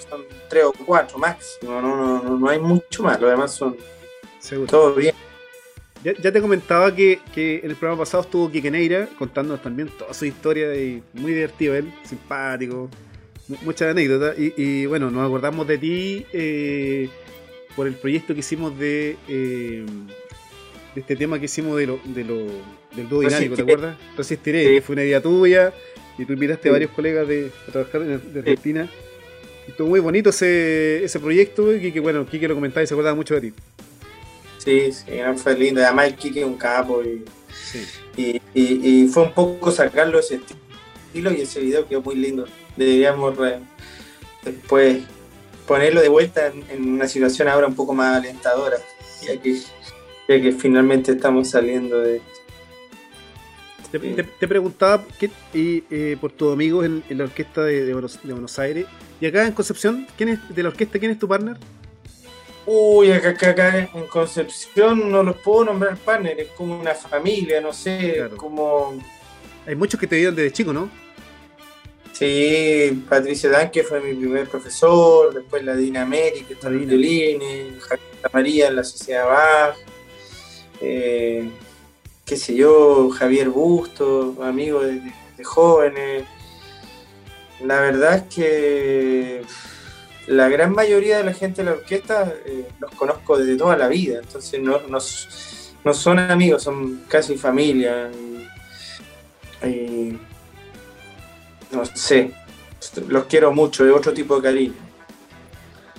son 0.09 0.23
tres 0.49 0.65
o 0.65 0.73
cuatro 0.85 1.17
máximo, 1.17 1.79
no, 1.79 1.95
no, 1.95 2.37
no, 2.39 2.49
hay 2.49 2.59
mucho 2.59 3.03
más, 3.03 3.21
lo 3.21 3.29
demás 3.29 3.53
son 3.53 3.77
todo 4.67 4.95
bien. 4.95 5.15
Ya, 6.03 6.31
te 6.31 6.41
comentaba 6.41 6.95
que, 6.95 7.19
en 7.35 7.69
el 7.69 7.75
programa 7.75 8.03
pasado 8.03 8.23
estuvo 8.23 8.49
Quique 8.49 8.71
Neira 8.71 9.09
contándonos 9.17 9.61
también 9.61 9.89
toda 9.89 10.13
su 10.13 10.25
historia 10.25 10.73
y 10.73 11.03
muy 11.13 11.33
divertido 11.33 11.75
él, 11.75 11.91
simpático, 12.03 12.89
muchas 13.63 13.89
anécdotas. 13.89 14.35
Y, 14.37 14.85
bueno, 14.85 15.11
nos 15.11 15.25
acordamos 15.25 15.67
de 15.67 15.77
ti 15.77 16.25
eh, 16.31 17.09
por 17.75 17.85
el 17.85 17.95
proyecto 17.95 18.33
que 18.33 18.39
hicimos 18.39 18.79
de, 18.79 19.17
eh, 19.27 19.85
de 20.95 21.01
este 21.01 21.17
tema 21.17 21.37
que 21.37 21.45
hicimos 21.45 21.77
de 21.77 21.87
lo, 21.87 21.99
de 22.05 22.23
lo, 22.23 22.37
del 22.95 23.09
dúo 23.09 23.19
dinámico, 23.19 23.55
¿te 23.55 23.63
acuerdas? 23.63 23.97
Resistiré, 24.15 24.63
que 24.75 24.81
fue 24.81 24.93
una 24.93 25.03
idea 25.03 25.21
tuya 25.21 25.73
y 26.17 26.23
tú 26.23 26.31
invitaste 26.31 26.69
a 26.69 26.71
varios 26.71 26.91
colegas 26.91 27.27
de, 27.27 27.51
a 27.67 27.71
trabajar 27.71 28.03
de 28.03 28.39
Argentina. 28.39 28.89
Estuvo 29.67 29.89
muy 29.89 29.99
bonito 29.99 30.29
ese, 30.29 31.03
ese 31.03 31.19
proyecto, 31.19 31.75
y 31.75 31.91
que 31.91 31.99
bueno, 31.99 32.25
Kike 32.25 32.47
lo 32.47 32.55
comentaba 32.55 32.83
y 32.83 32.87
se 32.87 32.93
acordaba 32.93 33.15
mucho 33.15 33.35
de 33.35 33.41
ti. 33.41 33.53
Sí, 34.59 34.91
sí, 34.91 35.05
fue 35.37 35.57
lindo. 35.57 35.81
Además, 35.81 36.07
el 36.07 36.15
Kike 36.15 36.41
es 36.41 36.45
un 36.45 36.57
capo 36.57 37.01
y, 37.03 37.23
y, 38.53 39.07
fue 39.07 39.23
un 39.23 39.33
poco 39.33 39.71
sacarlo 39.71 40.19
ese 40.19 40.35
estilo 40.35 41.31
y 41.31 41.41
ese 41.41 41.61
video 41.61 41.87
quedó 41.87 42.01
muy 42.01 42.15
lindo. 42.15 42.45
Deberíamos 42.75 43.37
después 44.43 45.03
ponerlo 45.67 46.01
de 46.01 46.09
vuelta 46.09 46.47
en, 46.47 46.93
una 46.93 47.07
situación 47.07 47.47
ahora 47.47 47.67
un 47.67 47.75
poco 47.75 47.93
más 47.93 48.17
alentadora, 48.17 48.77
ya 49.21 49.39
que, 49.39 49.55
ya 50.27 50.41
que 50.41 50.51
finalmente 50.51 51.13
estamos 51.13 51.49
saliendo 51.49 51.99
de 51.99 52.17
esto. 52.17 52.39
Te, 54.39 54.47
preguntaba 54.47 55.03
y, 55.53 55.83
eh, 55.89 56.15
por 56.21 56.31
tus 56.31 56.53
amigos 56.53 56.85
en, 56.85 57.17
la 57.17 57.23
orquesta 57.23 57.63
de, 57.63 57.91
Buenos, 57.91 58.59
Aires. 58.59 58.85
Y 59.19 59.25
acá 59.25 59.47
en 59.47 59.53
Concepción, 59.53 60.05
¿quién 60.15 60.29
es, 60.29 60.55
de 60.55 60.61
la 60.61 60.69
orquesta, 60.69 60.99
¿quién 60.99 61.11
es 61.11 61.19
tu 61.19 61.27
partner? 61.27 61.57
Uy, 62.71 63.11
acá, 63.11 63.29
acá, 63.29 63.79
en 63.79 64.05
Concepción 64.05 65.11
no 65.11 65.23
los 65.23 65.37
puedo 65.37 65.65
nombrar 65.65 65.97
partner, 65.97 66.39
es 66.39 66.49
como 66.49 66.79
una 66.79 66.93
familia, 66.93 67.59
no 67.59 67.73
sé, 67.73 68.29
como... 68.37 68.95
Hay 69.65 69.73
muchos 69.73 69.99
que 69.99 70.05
te 70.05 70.17
vieron 70.17 70.35
desde 70.35 70.51
chico, 70.51 70.71
¿no? 70.71 70.87
Sí, 72.11 73.03
Patricia 73.09 73.49
Danque 73.49 73.81
fue 73.81 74.01
mi 74.01 74.13
primer 74.13 74.47
profesor, 74.47 75.33
después 75.33 75.63
la 75.63 75.75
Dina 75.75 76.03
América, 76.03 76.53
está 76.53 76.67
en 76.67 76.87
Javier 76.87 78.05
María 78.31 78.67
en 78.67 78.75
la 78.75 78.83
Sociedad 78.83 79.25
Bach, 79.25 79.75
eh, 80.79 81.49
qué 82.23 82.37
sé 82.37 82.53
yo, 82.53 83.09
Javier 83.09 83.49
Busto, 83.49 84.37
amigo 84.43 84.81
de, 84.81 85.11
jóvenes. 85.43 86.23
La 87.65 87.81
verdad 87.81 88.17
es 88.17 88.35
que 88.35 89.41
la 90.29 90.47
gran 90.47 90.73
mayoría 90.73 91.17
de 91.17 91.23
la 91.23 91.33
gente 91.33 91.63
de 91.63 91.71
la 91.71 91.75
orquesta 91.75 92.31
eh, 92.45 92.67
los 92.79 92.91
conozco 92.91 93.37
desde 93.37 93.57
toda 93.57 93.75
la 93.75 93.87
vida, 93.87 94.19
entonces 94.19 94.61
no, 94.61 94.79
no, 94.87 95.93
son 95.93 96.19
amigos, 96.19 96.61
son 96.61 97.01
casi 97.07 97.35
familia. 97.35 98.11
no 101.71 101.85
sé, 101.95 102.31
los 103.07 103.25
quiero 103.25 103.51
mucho, 103.51 103.83
de 103.83 103.91
otro 103.91 104.13
tipo 104.13 104.35
de 104.35 104.41
cariño. 104.43 104.73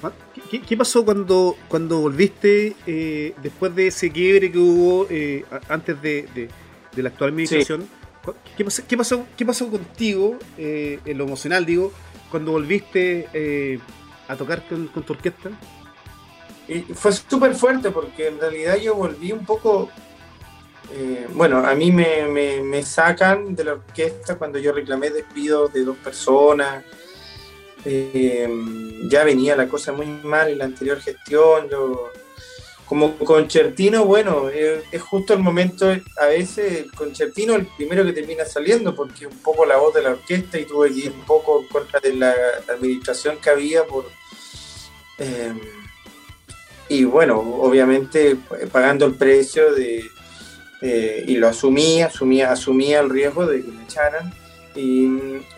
Ah, 0.01 0.13
¿Qué, 0.49 0.77
pasó 0.77 1.05
cuando, 1.05 1.57
cuando 1.67 1.99
volviste 2.01 2.77
eh, 2.87 3.35
después 3.43 3.75
de 3.75 3.89
ese 3.89 4.13
quiebre 4.13 4.53
que 4.53 4.59
hubo 4.59 5.09
eh, 5.11 5.45
antes 5.69 6.01
de, 6.01 6.49
la 6.95 7.09
actual 7.09 7.31
administración? 7.31 7.89
¿Qué, 8.57 8.65
pasó, 8.65 9.27
¿Qué, 9.37 9.45
pasó, 9.45 9.69
contigo 9.69 10.39
en 10.57 11.19
lo 11.19 11.25
emocional, 11.25 11.67
digo, 11.67 11.93
cuando 12.31 12.53
volviste 12.53 13.81
a 14.31 14.37
tocar 14.37 14.63
con, 14.69 14.89
tu 14.89 15.13
orquesta? 15.13 15.51
Y 16.69 16.81
fue 16.95 17.13
súper 17.13 17.55
fuerte 17.55 17.91
porque 17.91 18.29
en 18.29 18.39
realidad 18.39 18.77
yo 18.77 18.95
volví 18.95 19.33
un 19.33 19.45
poco... 19.45 19.91
Eh, 20.93 21.29
bueno, 21.35 21.59
a 21.59 21.75
mí 21.75 21.93
me, 21.93 22.83
sacan 22.83 23.55
de 23.55 23.65
la 23.65 23.73
orquesta 23.75 24.37
cuando 24.37 24.59
yo 24.59 24.73
reclamé 24.73 25.11
despido 25.11 25.69
de 25.69 25.85
dos 25.85 25.97
personas. 25.97 26.85
Eh, 27.85 28.49
ya 29.09 29.25
venía 29.25 29.57
la 29.57 29.69
cosa 29.69 29.93
muy 29.93 30.07
mal 30.07 30.49
en 30.49 30.59
la 30.59 30.65
anterior 30.65 31.01
gestión. 31.01 31.69
Yo, 31.69 32.11
como 32.91 33.17
concertino, 33.19 34.05
bueno, 34.05 34.49
es 34.49 35.01
justo 35.01 35.33
el 35.33 35.39
momento, 35.39 35.95
a 36.19 36.27
veces 36.27 36.73
el 36.87 36.91
concertino 36.91 37.55
el 37.55 37.69
primero 37.77 38.05
que 38.05 38.13
termina 38.13 38.45
saliendo, 38.45 38.97
porque 38.97 39.29
un 39.29 39.39
poco 39.39 39.65
la 39.65 39.77
voz 39.77 39.95
de 39.95 40.03
la 40.03 40.11
orquesta 40.11 40.59
y 40.59 40.65
tuve 40.65 40.89
que 40.89 40.99
ir 40.99 41.13
un 41.13 41.25
poco 41.25 41.61
en 41.61 41.69
contra 41.69 42.01
de 42.01 42.15
la 42.15 42.35
administración 42.69 43.39
que 43.41 43.49
había 43.49 43.85
por, 43.85 44.07
Em, 45.21 45.61
y 46.89 47.05
bueno, 47.05 47.39
obviamente 47.39 48.31
eh, 48.33 48.39
pagando 48.73 49.07
el 49.07 49.15
precio 49.15 49.73
de, 49.75 50.05
eh, 50.81 51.25
y 51.29 51.37
lo 51.37 51.49
asumía, 51.49 52.07
asumía, 52.07 52.51
asumía 52.51 53.01
el 53.01 53.11
riesgo 53.11 53.47
de 53.47 53.63
que 53.63 53.71
me 53.71 53.85
echaran. 53.85 54.33
Y, 54.75 55.09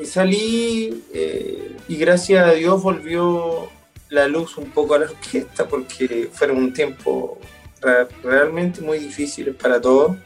salí 0.05 1.05
eh, 1.15 1.77
y 1.87 1.97
gracias 1.97 2.47
a 2.47 2.53
Dios 2.53 2.83
volvió 2.83 3.69
la 4.09 4.27
luz 4.27 4.59
un 4.59 4.71
poco 4.71 4.95
a 4.95 4.99
la 4.99 5.07
orquesta 5.07 5.69
porque 5.69 6.29
fueron 6.33 6.59
un 6.59 6.73
tiempo 6.73 7.39
realmente 8.23 8.81
muy 8.81 8.99
difíciles 8.99 9.55
para 9.55 9.81
todos. 9.81 10.17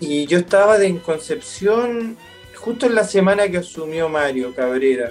Y 0.00 0.26
yo 0.26 0.38
estaba 0.38 0.82
en 0.82 0.98
Concepción 0.98 2.16
justo 2.56 2.86
en 2.86 2.94
la 2.94 3.04
semana 3.04 3.48
que 3.48 3.58
asumió 3.58 4.08
Mario 4.08 4.54
Cabrera. 4.54 5.10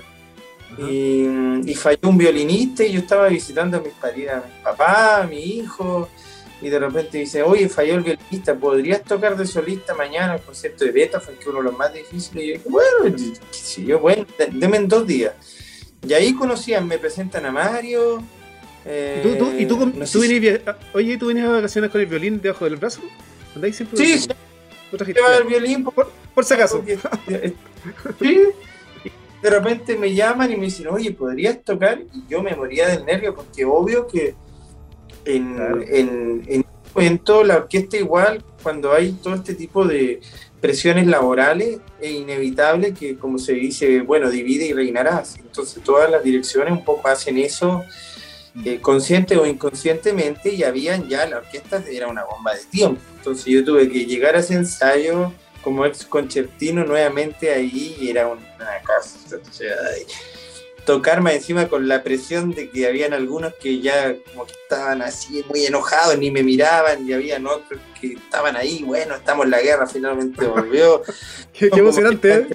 Y, 0.78 1.74
falló 1.76 2.10
un 2.10 2.18
violinista 2.18 2.84
y 2.84 2.94
yo 2.94 3.00
estaba 3.00 3.28
visitando 3.28 3.78
a 3.78 3.82
mis 3.82 3.94
parientes, 3.94 4.36
a 4.36 4.38
mi 4.38 4.64
papá, 4.64 5.22
a 5.22 5.28
mi 5.28 5.40
hijo, 5.40 6.10
y 6.62 6.70
de 6.70 6.80
repente 6.80 7.18
dice, 7.18 7.44
oye, 7.44 7.68
falló 7.68 7.96
el 7.96 8.02
violinista, 8.02 8.56
¿podrías 8.56 9.04
tocar 9.04 9.36
de 9.36 9.46
solista 9.46 9.94
mañana 9.94 10.36
el 10.36 10.42
concierto 10.42 10.86
de 10.86 10.92
Beethoven, 10.92 11.36
que 11.36 11.42
es 11.42 11.48
uno 11.48 11.58
de 11.60 11.64
los 11.66 11.78
más 11.78 11.94
difíciles? 11.94 12.44
Y 12.44 12.48
yo 12.48 12.54
dije, 12.54 12.70
bueno, 12.70 13.18
si 13.52 13.86
yo, 13.86 14.00
bueno, 14.00 14.26
denme 14.52 14.78
en 14.78 14.88
dos 14.88 15.06
días. 15.06 15.34
Y 16.08 16.14
ahí 16.14 16.34
conocían, 16.34 16.88
me 16.88 16.98
presentan 16.98 17.46
a 17.46 17.52
Mario. 17.52 18.24
¿Tú, 19.24 19.36
tú, 19.38 19.54
¿Y 19.58 19.66
tú, 19.66 19.82
eh, 19.84 20.06
tú 20.12 20.20
venías, 20.20 20.60
oye, 20.94 21.18
¿tú 21.18 21.28
venías 21.28 21.48
a 21.48 21.52
vacaciones 21.52 21.90
con 21.90 22.02
el 22.02 22.08
violín 22.08 22.42
debajo 22.42 22.66
del 22.66 22.76
brazo? 22.76 23.02
¿Andáis 23.56 23.76
siempre? 23.76 23.98
Sí, 23.98 24.20
sí. 24.20 24.30
el 24.92 25.44
violín 25.48 25.84
por, 25.84 26.12
por, 26.34 26.44
si 26.44 26.54
acaso. 26.54 26.84
sí 28.20 28.42
de 29.44 29.50
repente 29.50 29.98
me 29.98 30.16
llaman 30.16 30.54
y 30.54 30.56
me 30.56 30.66
dicen, 30.66 30.88
oye, 30.88 31.12
¿podrías 31.12 31.62
tocar? 31.64 32.02
Y 32.14 32.24
yo 32.30 32.42
me 32.42 32.56
moría 32.56 32.88
del 32.88 33.06
nervio, 33.06 33.36
porque 33.36 33.66
obvio 33.66 34.08
que 34.08 34.36
en, 35.26 35.58
en, 36.48 36.60
un 36.60 36.66
momento 36.96 37.44
la 37.44 37.58
orquesta 37.58 37.98
igual, 37.98 38.42
cuando 38.64 38.94
hay 38.94 39.12
todo 39.12 39.36
este 39.36 39.54
tipo 39.54 39.86
de 39.86 40.22
presiones 40.62 41.08
laborales, 41.08 41.80
es 42.00 42.12
inevitable 42.12 42.94
que, 42.94 43.18
como 43.18 43.38
se 43.38 43.52
dice, 43.52 44.00
bueno, 44.00 44.30
divide 44.30 44.68
y 44.68 44.72
reinarás. 44.72 45.38
Entonces 45.38 45.84
todas 45.84 46.10
las 46.10 46.24
direcciones 46.24 46.72
un 46.72 46.86
poco 46.86 47.10
hacen 47.10 47.38
eso, 47.38 47.84
eh, 48.64 48.80
consciente 48.80 49.36
o 49.36 49.46
inconscientemente, 49.46 50.54
y 50.54 50.64
habían 50.64 51.10
ya, 51.10 51.26
la 51.26 51.40
orquesta 51.40 51.84
era 51.92 52.08
una 52.08 52.24
bomba 52.24 52.54
de 52.56 52.64
tiempo. 52.64 53.02
Entonces 53.18 53.48
yo 53.48 53.66
tuve 53.66 53.90
que 53.90 54.06
llegar 54.06 54.38
a 54.38 54.40
ese 54.40 54.54
ensayo 54.54 55.34
como 55.64 55.86
ex 55.86 56.06
concertino 56.06 56.84
nuevamente 56.84 57.52
ahí 57.52 58.10
era 58.10 58.28
una 58.28 58.82
casa. 58.86 59.38
O 59.38 59.54
sea, 59.54 59.76
tocar 60.86 61.22
más 61.22 61.34
encima 61.34 61.68
con 61.68 61.88
la 61.88 62.04
presión 62.04 62.52
de 62.52 62.70
que 62.70 62.88
habían 62.88 63.14
algunos 63.14 63.54
que 63.56 63.80
ya 63.80 64.16
como 64.32 64.46
que 64.46 64.54
estaban 64.54 65.02
así 65.02 65.44
muy 65.50 65.66
enojados, 65.66 66.18
ni 66.18 66.32
me 66.32 66.44
miraban, 66.44 67.08
y 67.08 67.14
habían 67.14 67.48
otros 67.48 67.80
que 68.00 68.14
estaban 68.14 68.56
ahí, 68.56 68.84
bueno, 68.84 69.16
estamos 69.16 69.46
en 69.46 69.52
la 69.52 69.62
guerra, 69.62 69.88
finalmente 69.88 70.46
volvió. 70.46 71.02
qué, 71.54 71.70
emocionante, 71.74 72.34
¿eh? 72.34 72.48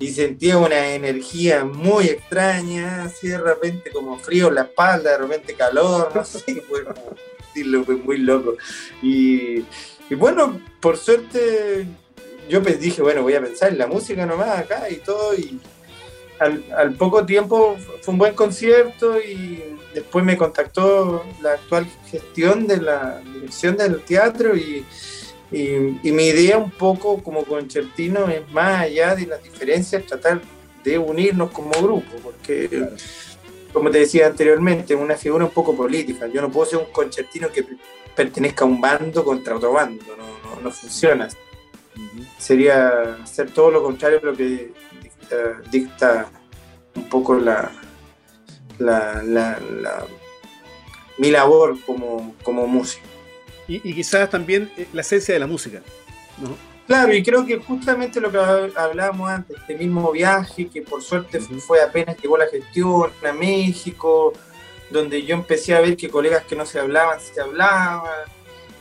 Y 0.00 0.08
sentía 0.08 0.58
una 0.58 0.94
energía 0.94 1.64
muy 1.64 2.06
extraña, 2.06 3.04
así 3.04 3.28
de 3.28 3.38
repente 3.38 3.90
como 3.90 4.18
frío 4.18 4.48
en 4.48 4.56
la 4.56 4.62
espalda, 4.62 5.12
de 5.12 5.18
repente 5.18 5.54
calor, 5.54 6.10
no 6.14 6.24
sé, 6.24 6.62
fue 6.68 6.84
fue 7.84 7.96
muy 7.96 8.18
loco. 8.18 8.56
Y, 9.00 9.64
y 10.10 10.14
bueno, 10.16 10.60
por 10.80 10.96
suerte 10.96 11.86
yo 12.48 12.60
dije, 12.60 13.02
bueno, 13.02 13.22
voy 13.22 13.34
a 13.34 13.40
pensar 13.40 13.70
en 13.70 13.78
la 13.78 13.86
música 13.86 14.26
nomás 14.26 14.58
acá 14.58 14.90
y 14.90 14.96
todo, 14.96 15.34
y 15.34 15.58
al, 16.38 16.94
poco 16.94 17.24
tiempo 17.24 17.76
fue 18.02 18.12
un 18.12 18.18
buen 18.18 18.34
concierto 18.34 19.20
y 19.20 19.62
después 19.94 20.24
me 20.24 20.36
contactó 20.36 21.24
la 21.40 21.52
actual 21.52 21.86
gestión 22.10 22.66
de 22.66 22.78
la 22.78 23.20
dirección 23.20 23.76
del 23.76 24.02
teatro 24.02 24.56
y, 24.56 24.84
mi 25.52 26.26
idea 26.26 26.58
un 26.58 26.72
poco 26.72 27.22
como 27.22 27.44
concertino 27.44 28.28
es 28.28 28.50
más 28.50 28.82
allá 28.82 29.14
de 29.14 29.26
las 29.26 29.40
diferencias, 29.40 30.04
tratar 30.04 30.40
de 30.82 30.98
unirnos 30.98 31.52
como 31.52 31.70
grupo, 31.80 32.10
porque 32.24 32.88
como 33.72 33.88
te 33.88 34.00
decía 34.00 34.26
anteriormente, 34.26 34.96
una 34.96 35.14
figura 35.14 35.44
un 35.44 35.52
poco 35.52 35.76
política, 35.76 36.26
yo 36.26 36.42
no 36.42 36.50
puedo 36.50 36.66
ser 36.66 36.80
un 36.80 36.92
concertino 36.92 37.50
que 37.52 37.64
pertenezca 38.16 38.64
a 38.64 38.68
un 38.68 38.80
bando 38.80 39.24
contra 39.24 39.54
otro 39.54 39.72
bando, 39.72 40.04
no, 40.16 40.56
no, 40.56 40.60
no 40.60 40.70
funciona 40.72 41.28
sería 42.38 43.16
hacer 43.22 43.50
todo 43.50 43.70
lo 43.70 43.82
contrario 43.82 44.20
de 44.20 44.26
lo 44.26 44.36
que 44.36 44.72
dicta, 45.70 46.28
un 46.94 47.08
poco 47.08 47.34
la, 47.34 47.70
la, 48.78 50.06
mi 51.18 51.30
labor 51.30 51.76
como, 51.84 52.34
como 52.42 52.66
músico. 52.66 53.06
Y, 53.66 53.80
quizás 53.94 54.28
también 54.28 54.70
eh, 54.76 54.86
la 54.92 55.00
esencia 55.00 55.32
de 55.32 55.40
la 55.40 55.46
música. 55.46 55.80
Claro, 56.86 57.14
y 57.14 57.22
creo 57.22 57.46
que 57.46 57.56
justamente 57.56 58.20
lo 58.20 58.30
que 58.30 58.36
hablábamos 58.38 59.30
antes, 59.30 59.56
este 59.58 59.74
mismo 59.74 60.12
viaje, 60.12 60.68
que 60.68 60.82
por 60.82 61.02
suerte 61.02 61.40
fue 61.40 61.80
apenas 61.80 62.18
llegó 62.20 62.36
la 62.36 62.46
gestión 62.46 63.10
a 63.26 63.32
México, 63.32 64.34
donde 64.90 65.22
yo 65.22 65.34
empecé 65.34 65.74
a 65.74 65.80
ver 65.80 65.96
que 65.96 66.10
colegas 66.10 66.44
que 66.44 66.56
no 66.56 66.66
se 66.66 66.78
hablaban, 66.78 67.18
se 67.20 67.40
hablaban, 67.40 68.28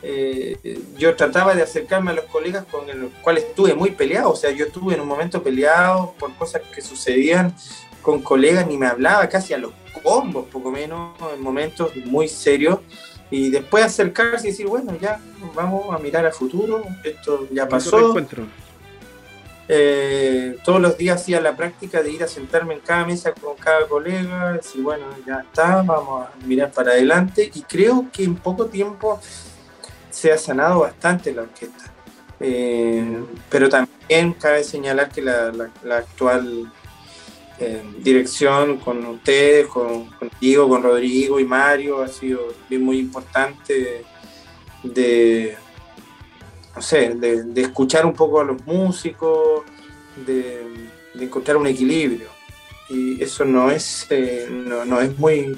eh, 0.06 0.58
yo 0.98 1.16
trataba 1.16 1.56
de 1.56 1.64
acercarme 1.64 2.12
a 2.12 2.14
los 2.14 2.26
colegas 2.26 2.66
con 2.70 2.86
los 2.88 3.10
cuales 3.22 3.46
estuve 3.46 3.74
muy 3.74 3.92
peleado, 3.92 4.32
o 4.32 4.36
sea, 4.36 4.52
yo 4.52 4.66
estuve 4.66 4.96
en 4.96 5.00
un 5.00 5.08
momento 5.08 5.42
peleado 5.42 6.14
por 6.20 6.36
cosas 6.36 6.62
que 6.76 6.82
sucedían 6.82 7.56
con 8.02 8.22
colegas, 8.22 8.68
ni 8.68 8.78
me 8.78 8.88
hablaba 8.88 9.30
casi 9.30 9.54
a 9.54 9.58
los 9.58 9.72
combos, 10.04 10.48
poco 10.52 10.72
menos, 10.72 11.16
en 11.34 11.42
momentos 11.42 11.96
muy 12.06 12.28
serios, 12.28 12.80
y 13.32 13.50
después 13.50 13.86
acercarse 13.86 14.48
y 14.48 14.52
decir, 14.52 14.68
bueno, 14.68 14.94
ya 15.00 15.22
vamos 15.56 15.96
a 15.96 15.98
mirar 16.00 16.26
al 16.26 16.34
futuro, 16.34 16.84
esto 17.06 17.48
ya 17.50 17.68
pasó. 17.70 18.14
Eh, 19.70 20.58
todos 20.66 20.82
los 20.82 20.98
días 20.98 21.22
hacía 21.22 21.40
la 21.40 21.56
práctica 21.56 22.04
de 22.04 22.12
ir 22.12 22.24
a 22.24 22.28
sentarme 22.28 22.74
en 22.74 22.82
cada 22.82 23.06
mesa 23.06 23.32
con 23.32 23.56
cada 23.56 23.88
colega, 23.88 24.52
decir, 24.52 24.84
bueno, 24.84 25.06
ya 25.26 25.40
está, 25.40 25.82
vamos 25.82 26.28
a 26.28 26.46
mirar 26.46 26.72
para 26.74 26.92
adelante, 26.92 27.50
y 27.54 27.62
creo 27.62 28.08
que 28.12 28.26
en 28.26 28.36
poco 28.36 28.66
tiempo 28.66 29.22
se 30.14 30.32
ha 30.32 30.38
sanado 30.38 30.82
bastante 30.82 31.34
la 31.34 31.42
orquesta. 31.42 31.92
Eh, 32.40 33.24
pero 33.50 33.68
también 33.68 34.34
cabe 34.34 34.64
señalar 34.64 35.10
que 35.10 35.22
la, 35.22 35.52
actual 35.92 36.72
eh, 37.60 37.84
dirección 38.00 38.78
con 38.78 39.04
ustedes, 39.06 39.68
con, 39.68 40.06
contigo, 40.12 40.70
con 40.70 40.84
Rodrigo 40.84 41.40
y 41.40 41.46
Mario 41.46 42.04
ha 42.04 42.08
sido 42.08 42.54
bien 42.70 42.84
muy 42.84 43.00
importante 43.00 44.06
de, 44.84 45.58
no 46.76 46.82
sé, 46.82 47.16
de, 47.16 47.62
escuchar 47.62 48.06
un 48.06 48.14
poco 48.14 48.42
a 48.42 48.44
los 48.44 48.64
músicos, 48.68 49.64
de, 50.28 50.90
encontrar 51.20 51.58
un 51.58 51.68
equilibrio. 51.68 52.28
Y 52.90 53.24
eso 53.24 53.46
no 53.46 53.72
es, 53.72 54.06
eh, 54.12 54.48
no, 54.52 54.86
no 54.86 55.02
es 55.02 55.18
muy, 55.18 55.58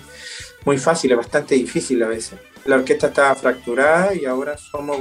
muy 0.64 0.78
fácil, 0.78 1.12
es 1.12 1.18
bastante 1.18 1.56
difícil 1.56 2.02
a 2.04 2.08
veces 2.08 2.40
la 2.66 2.78
orquesta 2.78 3.08
estaba 3.08 3.36
fracturada 3.36 4.14
y 4.16 4.26
ahora 4.26 4.56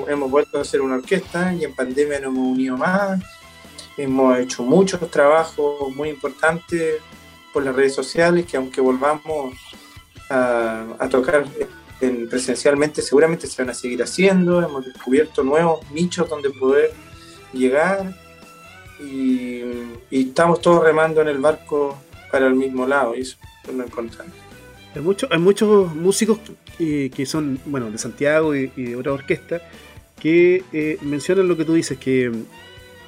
hemos 0.09 0.31
vuelto 0.31 0.61
a 0.61 0.65
ser 0.65 0.83
una 0.83 0.97
orquesta 0.97 1.53
y 1.55 1.65
en 1.65 1.75
pandemia 1.75 2.21
nos 2.21 2.29
hemos 2.29 2.49
unido 2.49 2.77
más. 2.77 3.23
Hemos 3.97 4.39
hecho 4.39 4.63
muchos 4.63 5.11
trabajos 5.11 5.95
muy 5.95 6.11
importantes 6.11 7.01
por 7.53 7.65
las 7.65 7.75
redes 7.75 7.95
sociales, 7.95 8.45
que 8.45 8.59
aunque 8.59 8.81
volvamos 8.81 9.55
a, 10.29 11.09
tocar 11.11 11.47
presencialmente, 12.29 13.01
seguramente 13.01 13.47
se 13.47 13.63
van 13.63 13.71
a 13.71 13.75
seguir 13.75 14.03
haciendo. 14.03 14.63
Hemos 14.63 14.85
descubierto 14.85 15.43
nuevos 15.43 15.91
nichos 15.91 16.29
donde 16.29 16.51
poder 16.51 16.93
llegar 17.53 18.15
y, 19.01 19.63
estamos 20.11 20.61
todos 20.61 20.83
remando 20.85 21.23
en 21.23 21.29
el 21.29 21.39
barco 21.39 21.99
para 22.31 22.47
el 22.47 22.55
mismo 22.55 22.87
lado 22.87 23.15
y 23.15 23.23
eso 23.23 23.37
es 23.67 23.75
lo 23.75 23.85
importante. 23.85 24.44
Hay, 24.95 25.03
mucho, 25.03 25.27
hay 25.31 25.39
muchos 25.39 25.95
músicos 25.95 26.39
que, 26.79 27.11
que 27.15 27.27
son, 27.27 27.59
bueno, 27.67 27.91
de 27.91 27.99
Santiago 27.99 28.55
y, 28.55 28.69
de 28.69 28.97
otra 28.97 29.13
orquesta 29.13 29.61
que 30.21 30.63
eh, 30.73 30.99
mencionan 31.03 31.49
lo 31.49 31.57
que 31.57 31.65
tú 31.65 31.75
dices, 31.75 31.99
que 31.99 32.33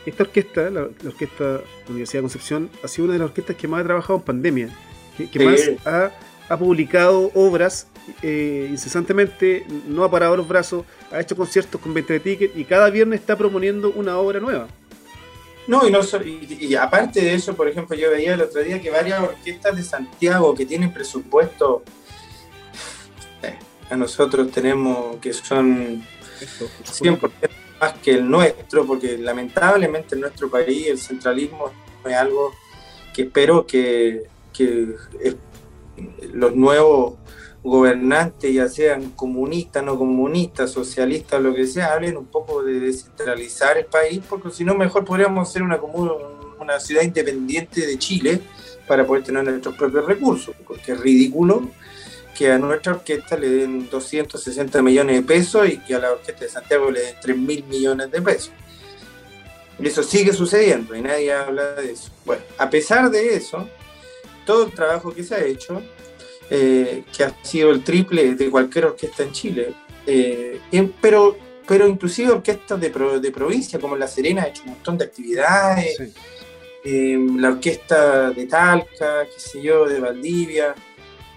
esta 0.04 0.24
orquesta, 0.24 0.70
la, 0.70 0.88
orquesta 1.06 1.60
Universidad 1.88 2.18
de 2.18 2.22
Concepción, 2.22 2.70
ha 2.82 2.88
sido 2.88 3.04
una 3.04 3.14
de 3.14 3.20
las 3.20 3.28
orquestas 3.28 3.56
que 3.56 3.68
más 3.68 3.80
ha 3.80 3.84
trabajado 3.84 4.18
en 4.18 4.24
pandemia, 4.24 4.68
que, 5.16 5.44
más 5.44 5.70
ha, 5.84 6.58
publicado 6.58 7.30
obras 7.34 7.88
eh, 8.22 8.68
incesantemente, 8.70 9.64
no 9.88 10.04
ha 10.04 10.10
parado 10.10 10.36
los 10.36 10.46
brazos, 10.46 10.84
ha 11.10 11.20
hecho 11.20 11.36
conciertos 11.36 11.80
con 11.80 11.94
20 11.94 12.12
de 12.12 12.20
tickets 12.20 12.56
y 12.56 12.64
cada 12.64 12.90
viernes 12.90 13.20
está 13.20 13.36
proponiendo 13.36 13.92
una 13.92 14.18
obra 14.18 14.38
nueva. 14.38 14.68
No, 15.66 15.86
y, 15.86 15.90
no, 15.90 16.00
y, 16.24 16.74
aparte 16.76 17.20
de 17.20 17.34
eso, 17.34 17.56
por 17.56 17.68
ejemplo, 17.68 17.96
yo 17.96 18.10
veía 18.10 18.34
el 18.34 18.42
otro 18.42 18.62
día 18.62 18.80
que 18.80 18.90
varias 18.90 19.20
orquestas 19.20 19.76
de 19.76 19.82
Santiago 19.82 20.54
que 20.54 20.64
tienen 20.64 20.92
presupuesto, 20.92 21.82
eh, 23.42 23.58
a 23.90 23.96
nosotros 23.96 24.50
tenemos 24.52 25.16
que 25.16 25.32
son 25.32 26.04
100% 26.84 27.30
más 27.80 27.94
que 27.94 28.12
el 28.12 28.30
nuestro, 28.30 28.86
porque 28.86 29.18
lamentablemente 29.18 30.14
en 30.14 30.22
nuestro 30.22 30.48
país 30.48 30.86
el 30.86 30.98
centralismo 30.98 31.72
es 32.04 32.14
algo 32.14 32.54
que 33.12 33.22
espero 33.22 33.66
que, 33.66 34.24
los 36.32 36.54
nuevos 36.54 37.14
gobernantes, 37.70 38.52
ya 38.52 38.68
sean 38.68 39.10
comunistas, 39.10 39.82
no 39.82 39.98
comunistas, 39.98 40.70
socialistas, 40.70 41.42
lo 41.42 41.54
que 41.54 41.66
sea, 41.66 41.94
hablen 41.94 42.16
un 42.16 42.26
poco 42.26 42.62
de 42.62 42.78
descentralizar 42.78 43.76
el 43.76 43.86
país, 43.86 44.20
porque 44.28 44.50
si 44.50 44.64
no, 44.64 44.74
mejor 44.74 45.04
podríamos 45.04 45.50
ser 45.50 45.62
una, 45.62 45.80
una 46.60 46.80
ciudad 46.80 47.02
independiente 47.02 47.84
de 47.84 47.98
Chile 47.98 48.40
para 48.86 49.04
poder 49.04 49.24
tener 49.24 49.44
nuestros 49.44 49.76
propios 49.76 50.06
recursos, 50.06 50.54
porque 50.66 50.92
es 50.92 51.00
ridículo 51.00 51.68
que 52.36 52.52
a 52.52 52.58
nuestra 52.58 52.92
orquesta 52.92 53.36
le 53.36 53.48
den 53.48 53.88
260 53.90 54.82
millones 54.82 55.16
de 55.16 55.22
pesos 55.22 55.68
y 55.68 55.78
que 55.78 55.94
a 55.94 55.98
la 55.98 56.12
orquesta 56.12 56.44
de 56.44 56.50
Santiago 56.50 56.90
le 56.90 57.00
den 57.00 57.14
3 57.20 57.36
mil 57.36 57.64
millones 57.64 58.10
de 58.10 58.22
pesos. 58.22 58.52
Y 59.78 59.88
eso 59.88 60.02
sigue 60.02 60.32
sucediendo 60.32 60.94
y 60.94 61.02
nadie 61.02 61.32
habla 61.32 61.72
de 61.72 61.92
eso. 61.92 62.10
Bueno, 62.24 62.42
a 62.58 62.70
pesar 62.70 63.10
de 63.10 63.34
eso, 63.34 63.68
todo 64.44 64.66
el 64.66 64.72
trabajo 64.72 65.12
que 65.12 65.24
se 65.24 65.34
ha 65.34 65.44
hecho, 65.44 65.82
eh, 66.50 67.04
que 67.16 67.24
ha 67.24 67.34
sido 67.42 67.70
el 67.70 67.82
triple 67.82 68.34
de 68.34 68.50
cualquier 68.50 68.86
orquesta 68.86 69.22
en 69.22 69.32
Chile, 69.32 69.74
eh, 70.06 70.60
pero, 71.00 71.36
pero 71.66 71.86
inclusive 71.88 72.30
orquestas 72.30 72.80
de, 72.80 72.90
de, 73.20 73.30
provincia 73.32 73.78
como 73.78 73.96
La 73.96 74.06
Serena 74.06 74.42
ha 74.42 74.48
hecho 74.48 74.62
un 74.64 74.70
montón 74.70 74.98
de 74.98 75.04
actividades, 75.04 75.98
eh, 76.84 77.18
la 77.36 77.48
orquesta 77.48 78.30
de 78.30 78.46
Talca, 78.46 79.24
qué 79.24 79.40
sé 79.40 79.60
yo, 79.60 79.86
de 79.86 79.98
Valdivia, 79.98 80.72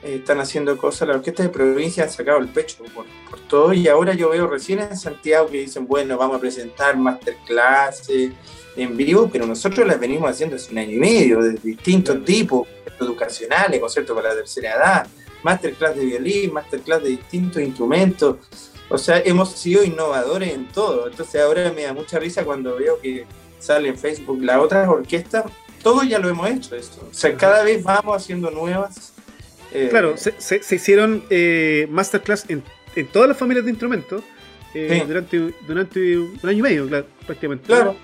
eh, 0.03 0.17
están 0.17 0.39
haciendo 0.39 0.77
cosas, 0.77 1.07
la 1.07 1.15
orquesta 1.15 1.41
de 1.41 1.49
provincia 1.49 2.03
ha 2.03 2.09
sacado 2.09 2.37
el 2.37 2.49
pecho 2.49 2.83
por, 2.93 3.05
todo. 3.47 3.73
Y 3.73 3.87
ahora 3.87 4.13
yo 4.13 4.29
veo 4.29 4.45
recién 4.45 4.79
en 4.79 4.95
Santiago 4.95 5.47
que 5.47 5.61
dicen, 5.61 5.87
bueno, 5.87 6.17
vamos 6.17 6.37
a 6.37 6.39
presentar 6.39 6.95
masterclass 6.97 8.07
en 8.81 8.98
vivo, 8.98 9.29
pero 9.31 9.45
nosotros 9.45 9.86
las 9.88 10.00
venimos 10.00 10.29
haciendo 10.29 10.55
hace 10.55 10.71
un 10.71 10.79
año 10.79 10.91
y 10.91 11.00
medio, 11.00 11.41
de 11.41 11.53
distintos 11.53 12.24
tipos, 12.24 12.67
educacionales, 13.00 13.79
conciertos 13.79 14.15
para 14.15 14.29
la 14.29 14.36
tercera 14.36 14.75
edad, 14.75 15.07
masterclass 15.43 15.96
de 15.96 16.05
violín, 16.05 16.53
masterclass 16.53 17.03
de 17.03 17.09
distintos 17.09 17.61
instrumentos, 17.61 18.37
o 18.89 18.98
sea, 18.98 19.20
hemos 19.20 19.51
sido 19.51 19.83
innovadores 19.83 20.53
en 20.53 20.68
todo, 20.68 21.07
entonces 21.07 21.42
ahora 21.42 21.72
me 21.72 21.83
da 21.83 21.94
mucha 21.94 22.20
risa 22.20 22.44
cuando 22.44 22.75
veo 22.75 23.00
que 23.00 23.25
sale 23.59 23.89
en 23.89 23.98
Facebook 23.98 24.42
la 24.42 24.59
otra 24.61 24.89
orquesta, 24.89 25.46
todo 25.83 26.03
ya 26.03 26.20
lo 26.20 26.29
hemos 26.29 26.50
hecho 26.50 26.75
esto, 26.75 27.07
o 27.09 27.13
sea, 27.13 27.35
cada 27.37 27.63
vez 27.63 27.83
vamos 27.83 28.15
haciendo 28.15 28.50
nuevas 28.51 29.13
eh, 29.72 29.87
claro, 29.89 30.15
se, 30.18 30.75
hicieron 30.75 31.24
eh, 31.29 31.87
masterclass 31.89 32.46
en, 32.50 32.63
todas 33.11 33.29
las 33.29 33.37
familias 33.37 33.65
de 33.65 33.72
instrumentos 33.72 34.24
eh, 34.74 35.03
durante, 35.07 35.53
durante 35.68 36.18
un 36.18 36.39
año 36.44 36.57
y 36.57 36.61
medio, 36.61 37.05
prácticamente. 37.25 37.68
Claro. 37.68 37.96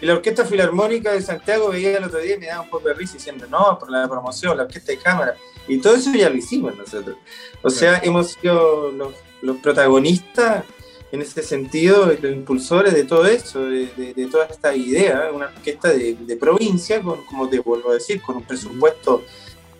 Y 0.00 0.06
la 0.06 0.14
Orquesta 0.14 0.44
Filarmónica 0.44 1.12
de 1.12 1.22
Santiago 1.22 1.70
veía 1.70 1.98
el 1.98 2.04
otro 2.04 2.20
día 2.20 2.36
y 2.36 2.38
me 2.38 2.46
daba 2.46 2.62
un 2.62 2.70
poco 2.70 2.88
de 2.88 2.94
risa 2.94 3.14
diciendo, 3.14 3.46
no, 3.48 3.78
por 3.78 3.90
la 3.90 4.08
promoción, 4.08 4.56
la 4.56 4.64
orquesta 4.64 4.92
de 4.92 4.98
cámara. 4.98 5.36
Y 5.66 5.78
todo 5.78 5.96
eso 5.96 6.12
ya 6.14 6.30
lo 6.30 6.36
hicimos 6.36 6.76
nosotros. 6.76 7.16
O 7.62 7.70
sea, 7.70 8.00
hemos 8.04 8.32
sido 8.32 8.92
los, 8.92 9.56
protagonistas 9.58 10.64
en 11.10 11.22
ese 11.22 11.42
sentido, 11.42 12.06
los 12.06 12.32
impulsores 12.32 12.94
de 12.94 13.04
todo 13.04 13.26
eso, 13.26 13.60
de, 13.64 14.28
toda 14.30 14.46
esta 14.46 14.74
idea, 14.74 15.30
una 15.32 15.46
orquesta 15.46 15.90
de, 15.90 16.36
provincia, 16.38 17.02
con, 17.02 17.24
como 17.24 17.48
te 17.48 17.58
vuelvo 17.58 17.90
a 17.90 17.94
decir, 17.94 18.22
con 18.22 18.36
un 18.36 18.44
presupuesto 18.44 19.24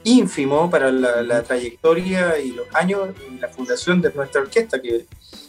ínfimo 0.04 0.70
para 0.70 0.90
la, 0.90 1.42
trayectoria 1.42 2.38
y 2.38 2.52
los 2.52 2.66
años 2.74 3.10
y 3.30 3.38
la 3.38 3.48
fundación 3.48 4.00
de 4.00 4.12
nuestra 4.12 4.40
orquesta, 4.40 4.80
que 4.80 5.06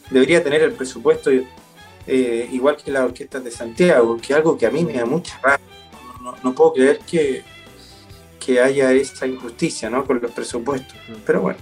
debería 0.09 0.43
tener 0.43 0.61
el 0.61 0.73
presupuesto 0.73 1.31
eh, 2.07 2.49
igual 2.51 2.77
que 2.77 2.91
las 2.91 3.03
orquestas 3.03 3.43
de 3.43 3.51
Santiago, 3.51 4.17
que 4.17 4.33
es 4.33 4.37
algo 4.37 4.57
que 4.57 4.65
a 4.65 4.71
mí 4.71 4.83
me 4.83 4.93
da 4.93 5.05
mucha 5.05 5.39
rabia. 5.41 5.65
No, 6.43 6.53
puedo 6.53 6.73
creer 6.73 6.99
que, 6.99 7.43
que 8.39 8.59
haya 8.61 8.91
esa 8.91 9.25
injusticia 9.25 9.89
¿no? 9.89 10.05
con 10.05 10.21
los 10.21 10.31
presupuestos. 10.31 10.97
Pero 11.25 11.41
bueno. 11.41 11.59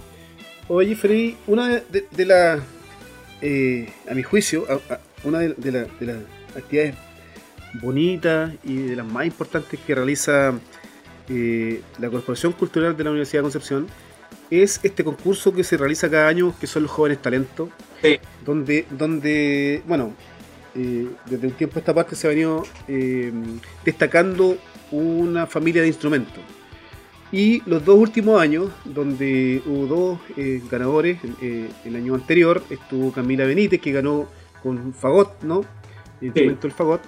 Oye, 0.68 0.94
Freddy, 0.96 1.36
una 1.46 1.68
de, 1.68 2.06
de 2.10 2.24
las, 2.26 2.60
eh, 3.40 3.92
a 4.10 4.14
mi 4.14 4.22
juicio, 4.22 4.66
una 5.24 5.38
de, 5.38 5.54
de 5.54 5.72
las 5.72 6.16
actividades 6.56 6.94
bonitas 7.74 8.52
y 8.64 8.76
de 8.76 8.96
las 8.96 9.06
más 9.06 9.26
importantes 9.26 9.78
que 9.86 9.94
realiza 9.94 10.54
eh, 11.28 11.82
la 11.98 12.08
Corporación 12.08 12.52
Cultural 12.52 12.96
de 12.96 13.04
la 13.04 13.10
Universidad 13.10 13.40
de 13.40 13.44
Concepción 13.44 13.86
es 14.50 14.80
este 14.82 15.04
concurso 15.04 15.52
que 15.52 15.62
se 15.62 15.76
realiza 15.76 16.08
cada 16.08 16.28
año, 16.28 16.54
que 16.58 16.66
son 16.66 16.84
los 16.84 16.92
jóvenes 16.92 17.20
talentos, 17.20 17.68
donde, 18.44 18.86
donde, 18.90 19.82
bueno, 19.86 20.12
eh, 20.74 21.08
desde 21.26 21.46
un 21.46 21.52
tiempo 21.54 21.76
a 21.76 21.80
esta 21.80 21.94
parte 21.94 22.14
se 22.14 22.26
ha 22.26 22.30
venido 22.30 22.64
eh, 22.86 23.32
destacando 23.84 24.56
una 24.90 25.46
familia 25.46 25.82
de 25.82 25.88
instrumentos. 25.88 26.42
Y 27.30 27.62
los 27.68 27.84
dos 27.84 27.98
últimos 27.98 28.40
años, 28.40 28.70
donde 28.86 29.62
hubo 29.66 29.86
dos 29.86 30.18
ganadores, 30.70 31.18
el 31.42 31.94
año 31.94 32.14
anterior 32.14 32.62
estuvo 32.70 33.12
Camila 33.12 33.44
Benítez, 33.44 33.82
que 33.82 33.92
ganó 33.92 34.28
con 34.62 34.94
fagot, 34.94 35.42
¿no? 35.42 35.60
El 36.22 36.28
instrumento 36.28 36.62
del 36.62 36.72
fagot. 36.72 37.02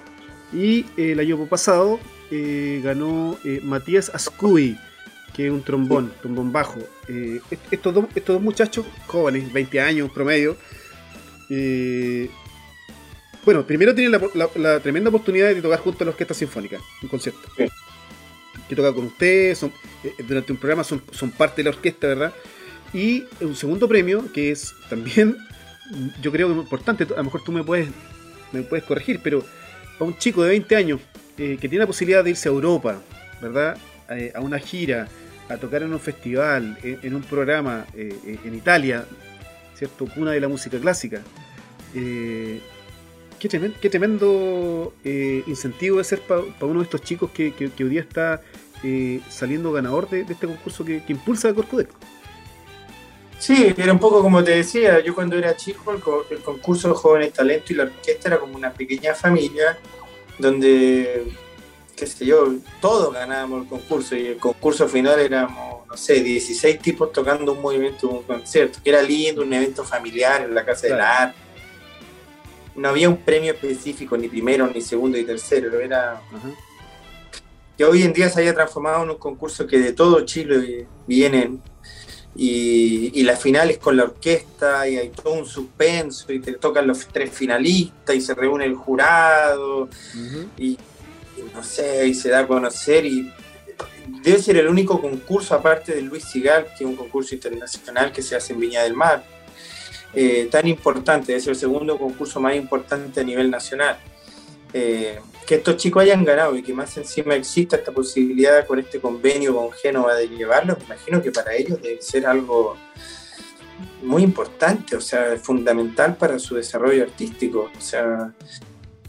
Y 0.53 0.85
el 0.99 1.21
año 1.21 1.47
pasado 1.47 1.99
eh, 2.31 2.81
ganó 2.83 3.37
eh, 3.45 3.61
Matías 3.63 4.11
Ascuy, 4.15 4.79
que 5.35 5.47
es 5.47 5.53
un 5.53 5.63
trombón, 5.63 6.13
trombón 6.21 6.53
bajo. 6.53 6.79
Eh, 7.09 7.41
estos, 7.73 7.93
dos, 7.93 8.05
estos 8.15 8.35
dos 8.35 8.43
muchachos 8.43 8.87
jóvenes, 9.07 9.53
20 9.53 9.81
años 9.81 10.11
promedio, 10.13 10.57
bueno, 13.45 13.67
primero 13.67 13.95
tienen 13.95 14.21
la, 14.57 14.81
tremenda 14.81 15.09
oportunidad 15.09 15.49
de 15.49 15.61
tocar 15.61 15.81
junto 15.81 16.05
a 16.05 16.07
la 16.07 16.11
Orquesta 16.13 16.35
Sinfónica, 16.35 16.79
un 17.03 17.09
concierto. 17.09 17.41
Que 18.69 18.77
toca 18.77 18.93
con 18.93 19.07
ustedes, 19.07 19.59
son, 19.59 19.73
durante 20.27 20.53
un 20.53 20.59
programa 20.59 20.85
son, 20.85 21.03
son 21.11 21.31
parte 21.33 21.63
de 21.63 21.71
la 21.71 21.77
orquesta, 21.77 22.07
¿verdad? 22.07 22.33
Y 22.93 23.25
un 23.41 23.55
segundo 23.55 23.89
premio, 23.89 24.31
que 24.33 24.51
es 24.51 24.75
también, 24.89 25.37
yo 26.21 26.33
creo 26.33 26.49
que 26.49 26.55
es 26.55 26.61
importante, 26.61 27.05
a 27.05 27.17
lo 27.17 27.25
mejor 27.25 27.43
tú 27.45 27.53
me 27.53 27.65
puedes, 27.65 27.89
me 28.53 28.63
puedes 28.63 28.85
corregir, 28.85 29.21
pero 29.23 29.45
para 29.99 30.11
un 30.11 30.19
chico 30.19 30.43
de 30.43 30.51
20 30.51 30.77
años 30.77 31.01
eh, 31.39 31.57
que 31.61 31.69
tiene 31.69 31.85
la 31.85 31.87
posibilidad 31.87 32.25
de 32.25 32.31
irse 32.31 32.49
a 32.49 32.53
Europa, 32.53 33.01
¿verdad? 33.41 33.77
Eh, 34.11 34.33
a 34.35 34.41
una 34.41 34.59
gira, 34.59 35.09
a 35.49 35.57
tocar 35.57 35.83
en 35.83 35.93
un 35.93 36.01
festival, 36.01 36.79
en, 36.83 37.15
un 37.15 37.23
programa 37.23 37.87
eh, 37.95 38.39
en 38.45 38.55
Italia, 38.55 39.05
¿cierto? 39.81 40.05
Cuna 40.15 40.33
de 40.33 40.41
la 40.41 40.49
música 40.49 40.79
clásica. 40.79 41.23
qué 41.95 43.89
tremendo, 43.91 44.93
incentivo 45.47 45.97
de 45.97 46.05
ser 46.05 46.21
para 46.21 46.43
uno 46.61 46.81
de 46.81 46.85
estos 46.85 47.01
chicos 47.01 47.31
que, 47.31 47.55
hoy 47.59 47.89
día 47.89 48.03
está 48.03 48.43
saliendo 49.31 49.73
ganador 49.73 50.11
de, 50.11 50.21
este 50.21 50.47
concurso 50.47 50.85
que, 50.85 51.03
impulsa 51.09 51.49
a 51.49 51.55
Corcudec. 51.55 51.89
Sí, 53.39 53.75
era 53.75 53.91
un 53.91 53.99
poco 53.99 54.21
como 54.21 54.45
te 54.45 54.51
decía, 54.51 55.01
yo 55.01 55.15
cuando 55.15 55.39
era 55.39 55.57
chico 55.57 55.93
el, 55.93 56.37
el 56.37 56.43
concurso 56.43 56.89
de 56.89 56.95
jóvenes 56.95 57.33
talentos 57.33 57.71
y 57.71 57.75
la 57.75 57.85
orquesta 57.85 58.29
era 58.29 58.39
como 58.39 58.55
una 58.55 58.71
pequeña 58.71 59.15
familia 59.15 59.79
donde, 60.39 61.33
qué 62.01 62.07
sé 62.07 62.25
yo, 62.25 62.55
todos 62.81 63.13
ganábamos 63.13 63.63
el 63.63 63.69
concurso 63.69 64.17
y 64.17 64.29
el 64.29 64.39
concurso 64.39 64.89
final 64.89 65.21
éramos, 65.21 65.87
no 65.87 65.97
sé, 65.99 66.23
16 66.23 66.79
tipos 66.79 67.13
tocando 67.13 67.53
un 67.53 67.61
movimiento, 67.61 68.09
un 68.09 68.23
concierto, 68.23 68.79
que 68.83 68.89
era 68.89 69.03
lindo, 69.03 69.43
un 69.43 69.53
evento 69.53 69.85
familiar 69.85 70.43
en 70.43 70.55
la 70.55 70.65
Casa 70.65 70.87
de 70.87 70.95
la 70.95 71.19
Arte. 71.19 71.39
No 72.75 72.89
había 72.89 73.11
un 73.11 73.19
premio 73.19 73.53
específico, 73.53 74.17
ni 74.17 74.29
primero, 74.29 74.67
ni 74.67 74.81
segundo, 74.81 75.19
ni 75.19 75.25
tercero, 75.25 75.79
era... 75.79 76.23
que 77.77 77.85
hoy 77.85 78.03
en 78.03 78.15
día 78.15 78.31
se 78.31 78.41
haya 78.41 78.55
transformado 78.55 79.05
en 79.05 79.11
un 79.11 79.19
concurso 79.19 79.67
que 79.67 79.79
de 79.79 79.93
todo 79.93 80.25
Chile 80.25 80.87
vienen 81.07 81.61
y, 82.35 83.23
la 83.25 83.37
final 83.37 83.71
es 83.71 83.79
con 83.79 83.97
la 83.97 84.05
orquesta 84.05 84.89
y 84.89 84.97
hay 84.97 85.11
todo 85.11 85.35
un 85.35 85.47
suspenso 85.47 86.33
y 86.33 86.41
te 86.41 86.53
tocan 86.53 86.87
los 86.87 87.07
tres 87.09 87.31
finalistas 87.31 88.17
y 88.17 88.21
se 88.23 88.35
reúne 88.35 88.65
el 88.65 88.75
jurado 88.75 89.89
y, 90.57 90.79
no 91.55 91.63
sé, 91.63 92.07
y 92.07 92.15
se 92.15 92.31
da 92.31 92.41
a 92.41 92.47
conocer 92.47 93.05
y 93.05 93.33
debe 94.23 94.39
ser 94.39 94.57
el 94.57 94.69
único 94.69 95.01
concurso 95.01 95.55
aparte 95.55 95.95
de 95.95 96.03
Luis 96.03 96.25
Sigal, 96.25 96.67
que 96.67 96.85
es 96.85 96.91
un 96.91 96.97
concurso 96.97 97.35
internacional 97.35 98.13
que 98.13 98.23
se 98.23 98.37
hace 98.37 98.53
en 98.53 98.61
Viña 98.61 98.83
del 98.83 98.95
Mar, 98.95 99.25
eh, 100.13 100.49
tan 100.51 100.67
importante, 100.67 101.35
es 101.35 101.47
el 101.47 101.57
segundo 101.57 101.99
concurso 101.99 102.41
más 102.41 102.57
importante 102.57 103.21
a 103.21 103.25
nivel 103.25 103.51
nacional. 103.51 103.99
Eh, 104.73 105.19
que 105.47 105.57
estos 105.57 105.77
chicos 105.79 106.03
hayan 106.03 106.25
ganado 106.25 106.57
y 106.57 106.63
que 106.63 106.73
más 106.73 106.97
encima 106.97 107.35
exista 107.35 107.77
esta 107.77 107.91
posibilidad 107.91 108.65
con 108.67 108.79
este 108.79 109.01
convenio 109.01 109.57
con 109.57 109.73
Génova 109.73 110.15
de 110.15 110.29
llevarlo, 110.29 110.77
me 110.79 110.85
imagino 110.85 111.21
que 111.21 111.33
para 111.33 111.55
ellos 111.55 111.83
debe 111.83 112.01
ser 112.01 112.25
algo 112.27 112.77
muy 114.03 114.23
importante, 114.23 114.97
o 114.97 115.01
sea, 115.01 115.37
fundamental 115.37 116.17
para 116.17 116.39
su 116.39 116.55
desarrollo 116.55 117.03
artístico. 117.03 117.71
O 117.77 117.81
sea, 117.81 118.33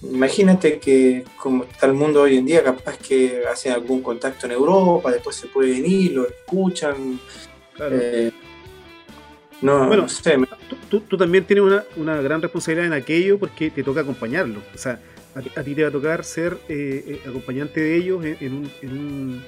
imagínate 0.03 0.79
que 0.79 1.23
como 1.37 1.63
está 1.63 1.85
el 1.85 1.93
mundo 1.93 2.21
hoy 2.21 2.37
en 2.37 2.45
día, 2.45 2.63
capaz 2.63 2.97
que 2.97 3.43
hacen 3.51 3.73
algún 3.73 4.01
contacto 4.01 4.45
en 4.45 4.53
Europa, 4.53 5.11
después 5.11 5.35
se 5.35 5.47
pueden 5.47 5.85
ir, 5.85 6.13
lo 6.13 6.27
escuchan. 6.27 7.19
Eh, 7.79 8.31
no, 9.61 9.87
bueno, 9.87 10.09
sé. 10.09 10.37
Tú, 10.89 11.01
tú, 11.01 11.17
también 11.17 11.45
tienes 11.45 11.63
una, 11.63 11.83
una, 11.95 12.21
gran 12.21 12.41
responsabilidad 12.41 12.87
en 12.87 12.93
aquello 12.93 13.37
porque 13.37 13.69
te 13.69 13.83
toca 13.83 14.01
acompañarlo. 14.01 14.59
O 14.73 14.77
sea, 14.77 14.99
a, 15.35 15.63
ti 15.63 15.75
te 15.75 15.83
va 15.83 15.89
a 15.89 15.91
tocar 15.91 16.23
ser 16.23 16.57
eh, 16.67 17.03
eh, 17.07 17.29
acompañante 17.29 17.79
de 17.79 17.95
ellos 17.95 18.25
en, 18.25 18.53
un, 18.53 18.71
en, 18.81 18.91
un, 18.91 19.43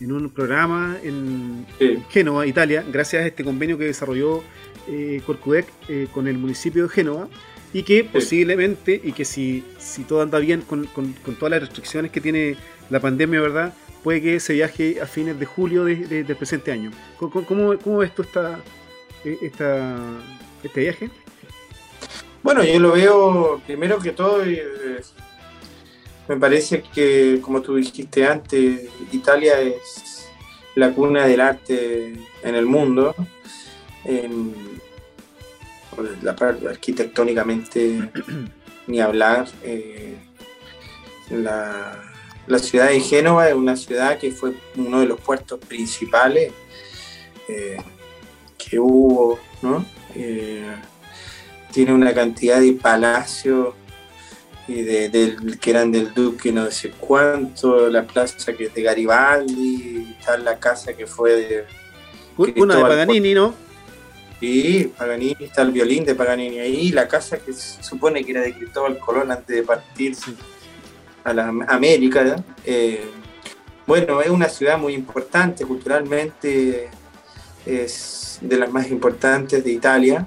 en, 0.00 0.12
un, 0.12 0.30
programa 0.30 0.98
en 1.02 1.64
Génova, 2.10 2.46
Italia, 2.46 2.84
gracias 2.90 3.22
a 3.22 3.26
este 3.26 3.44
convenio 3.44 3.78
que 3.78 3.84
desarrolló 3.84 4.42
eh, 4.88 5.22
Corcudec 5.24 5.66
eh, 5.88 6.08
con 6.12 6.26
el 6.26 6.38
municipio 6.38 6.82
de 6.84 6.88
Génova 6.88 7.28
y 7.72 7.82
que 7.82 8.04
posiblemente, 8.04 9.00
y 9.02 9.12
que 9.12 9.24
si, 9.24 9.64
si 9.78 10.04
todo 10.04 10.22
anda 10.22 10.38
bien 10.38 10.60
con, 10.62 10.84
con, 10.86 11.14
todas 11.38 11.50
las 11.50 11.60
restricciones 11.60 12.10
que 12.10 12.20
tiene 12.20 12.56
la 12.90 13.00
pandemia, 13.00 13.40
¿verdad? 13.40 13.74
Puede 14.02 14.20
que 14.20 14.40
se 14.40 14.52
viaje 14.54 15.00
a 15.00 15.06
fines 15.06 15.38
de 15.38 15.46
julio 15.46 15.84
de, 15.84 16.24
del 16.24 16.36
presente 16.36 16.72
año. 16.72 16.90
¿Cómo, 17.18 17.44
cómo, 17.44 17.78
cómo 17.78 17.98
ves 17.98 18.14
tú 18.14 18.22
esta, 18.22 18.60
esta, 19.24 19.98
este 20.62 20.80
viaje? 20.80 21.10
Bueno, 22.42 22.64
yo 22.64 22.78
lo 22.80 22.92
veo 22.92 23.62
primero 23.64 23.98
que 24.00 24.10
todo, 24.10 24.44
eh, 24.44 25.00
me 26.28 26.36
parece 26.36 26.82
que, 26.94 27.38
como 27.40 27.62
tú 27.62 27.76
dijiste 27.76 28.26
antes, 28.26 28.88
Italia 29.12 29.60
es 29.60 30.28
la 30.74 30.92
cuna 30.92 31.26
del 31.26 31.40
arte 31.40 32.14
en 32.42 32.54
el 32.54 32.66
mundo. 32.66 33.14
La 36.22 36.34
parte 36.34 36.68
arquitectónicamente 36.68 38.10
ni 38.86 39.00
hablar. 39.00 39.46
Eh, 39.62 40.16
la, 41.30 41.98
ciudad 42.58 42.88
de 42.88 43.00
Génova 43.00 43.48
es 43.48 43.54
una 43.54 43.76
ciudad 43.76 44.18
que 44.18 44.30
fue 44.30 44.54
uno 44.76 45.00
de 45.00 45.06
los 45.06 45.20
puertos 45.20 45.58
principales 45.58 46.52
eh, 47.48 47.78
que 48.58 48.78
hubo, 48.78 49.38
¿no? 49.62 49.84
tiene 51.72 51.94
una 51.94 52.12
cantidad 52.12 52.60
de 52.60 52.74
palacios 52.74 53.74
y 54.68 54.82
de, 54.82 55.36
que 55.60 55.70
eran 55.70 55.90
del 55.90 56.14
Duque 56.14 56.52
no 56.52 56.70
sé 56.70 56.90
cuánto, 56.90 57.88
la 57.88 58.06
plaza 58.06 58.52
que 58.52 58.64
es 58.64 58.74
de 58.74 58.82
Garibaldi, 58.82 60.16
está 60.18 60.36
la 60.38 60.58
casa 60.58 60.92
que 60.94 61.06
fue 61.06 61.32
de... 61.32 61.64
Una 62.36 62.76
de 62.76 62.82
Paganini, 62.82 63.34
¿no? 63.34 63.54
Sí, 64.42 64.92
Paganini, 64.98 65.36
está 65.38 65.62
el 65.62 65.70
violín 65.70 66.04
de 66.04 66.16
Paganini 66.16 66.58
ahí, 66.58 66.90
la 66.90 67.06
casa 67.06 67.38
que 67.38 67.52
se 67.52 67.80
supone 67.80 68.24
que 68.24 68.32
era 68.32 68.40
de 68.40 68.52
Cristóbal 68.52 68.98
Colón 68.98 69.30
antes 69.30 69.54
de 69.54 69.62
partir 69.62 70.16
a 71.22 71.32
la 71.32 71.46
América. 71.68 72.42
Eh, 72.64 73.04
bueno, 73.86 74.20
es 74.20 74.30
una 74.30 74.48
ciudad 74.48 74.78
muy 74.78 74.94
importante 74.94 75.64
culturalmente, 75.64 76.90
es 77.64 78.40
de 78.40 78.56
las 78.56 78.72
más 78.72 78.90
importantes 78.90 79.62
de 79.62 79.70
Italia 79.70 80.26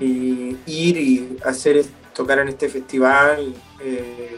y 0.00 0.56
ir 0.66 0.96
y 0.96 1.36
hacer, 1.44 1.84
tocar 2.12 2.40
en 2.40 2.48
este 2.48 2.68
festival, 2.68 3.54
eh, 3.84 4.36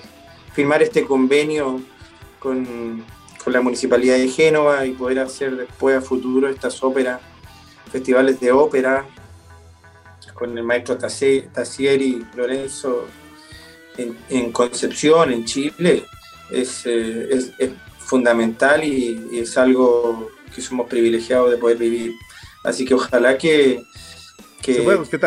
firmar 0.53 0.83
este 0.83 1.07
convenio 1.07 1.81
con, 2.39 3.03
la 3.47 3.63
Municipalidad 3.63 4.17
de 4.17 4.29
Génova 4.29 4.85
y 4.85 4.91
poder 4.93 5.21
hacer 5.21 5.57
después 5.57 5.97
a 5.97 6.03
futuro 6.03 6.51
estas 6.51 6.83
óperas, 6.83 7.21
festivales 7.95 8.41
de 8.41 8.51
ópera, 8.51 9.07
con 10.35 10.59
el 10.59 10.65
maestro 10.65 10.99
Tassieri 10.99 12.27
Lorenzo 12.35 13.07
en, 13.97 14.51
Concepción, 14.51 15.31
en 15.31 15.45
Chile, 15.45 16.05
es, 16.51 16.83
eh, 16.87 17.73
fundamental 17.99 18.83
y, 18.83 19.39
es 19.39 19.57
algo 19.57 20.29
que 20.53 20.61
somos 20.61 20.89
privilegiados 20.89 21.53
de 21.53 21.57
poder 21.57 21.79
vivir. 21.79 22.15
Así 22.65 22.85
que 22.85 22.95
ojalá 22.95 23.39
que, 23.39 23.81
que 24.61 24.75
se 24.75 25.19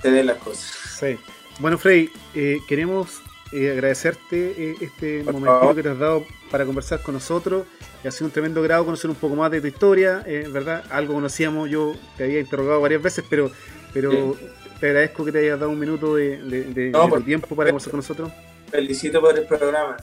tener 0.00 0.24
las 0.24 0.38
cosas. 0.38 0.72
Sí. 0.98 1.18
Bueno, 1.58 1.76
Frey, 1.76 2.08
eh, 2.34 2.56
queremos 2.66 3.20
eh, 3.56 3.72
agradecerte 3.72 4.54
eh, 4.56 4.74
este 4.80 5.24
momento 5.24 5.74
que 5.74 5.82
te 5.82 5.88
has 5.88 5.98
dado 5.98 6.24
para 6.50 6.64
conversar 6.64 7.02
con 7.02 7.14
nosotros. 7.14 7.66
Ha 8.04 8.10
sido 8.10 8.26
un 8.26 8.32
tremendo 8.32 8.62
grado 8.62 8.84
conocer 8.84 9.10
un 9.10 9.16
poco 9.16 9.34
más 9.34 9.50
de 9.50 9.60
tu 9.60 9.66
historia, 9.66 10.24
¿verdad? 10.52 10.84
Algo 10.90 11.14
conocíamos, 11.14 11.68
yo 11.68 11.92
te 12.16 12.24
había 12.24 12.38
interrogado 12.38 12.80
varias 12.80 13.02
veces, 13.02 13.24
pero, 13.28 13.50
pero 13.92 14.36
te 14.78 14.86
agradezco 14.86 15.24
que 15.24 15.32
te 15.32 15.38
hayas 15.38 15.58
dado 15.58 15.72
un 15.72 15.78
minuto 15.78 16.14
de, 16.14 16.92
tiempo 17.24 17.56
para 17.56 17.70
conversar 17.70 17.90
con 17.90 17.98
nosotros. 17.98 18.30
Felicito 18.70 19.20
por 19.20 19.36
el 19.36 19.44
programa. 19.44 19.96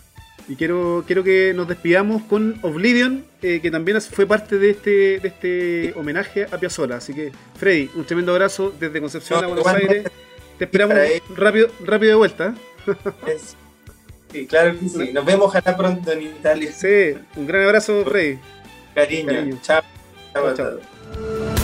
Y 0.47 0.55
quiero, 0.55 1.03
quiero 1.07 1.23
que 1.23 1.53
nos 1.55 1.67
despidamos 1.67 2.23
con 2.23 2.59
Oblivion, 2.63 3.23
eh, 3.41 3.61
que 3.61 3.71
también 3.71 4.01
fue 4.01 4.25
parte 4.25 4.57
de 4.57 4.71
este, 4.71 5.19
de 5.19 5.27
este 5.27 5.93
homenaje 5.95 6.47
a 6.51 6.57
Piazzolla. 6.57 6.97
Así 6.97 7.13
que, 7.13 7.31
Freddy, 7.55 7.89
un 7.95 8.03
tremendo 8.03 8.33
abrazo 8.33 8.73
desde 8.77 8.99
Concepción 8.99 9.43
a 9.43 9.47
Buenos 9.47 9.67
Aires. 9.67 10.03
Te 10.57 10.65
esperamos 10.65 10.97
rápido, 11.35 11.69
rápido 11.85 12.09
de 12.11 12.15
vuelta. 12.15 12.55
Sí, 14.31 14.47
claro 14.47 14.79
que 14.79 14.89
sí. 14.89 15.11
Nos 15.13 15.25
vemos 15.25 15.45
ojalá 15.45 15.77
pronto 15.77 16.11
en 16.11 16.23
Italia. 16.23 16.71
Sí, 16.71 17.13
un 17.35 17.45
gran 17.45 17.65
abrazo, 17.65 18.03
Freddy. 18.03 18.39
Cariño. 18.95 19.59
chao. 19.61 19.83
chao. 20.33 20.55
chao. 20.55 21.62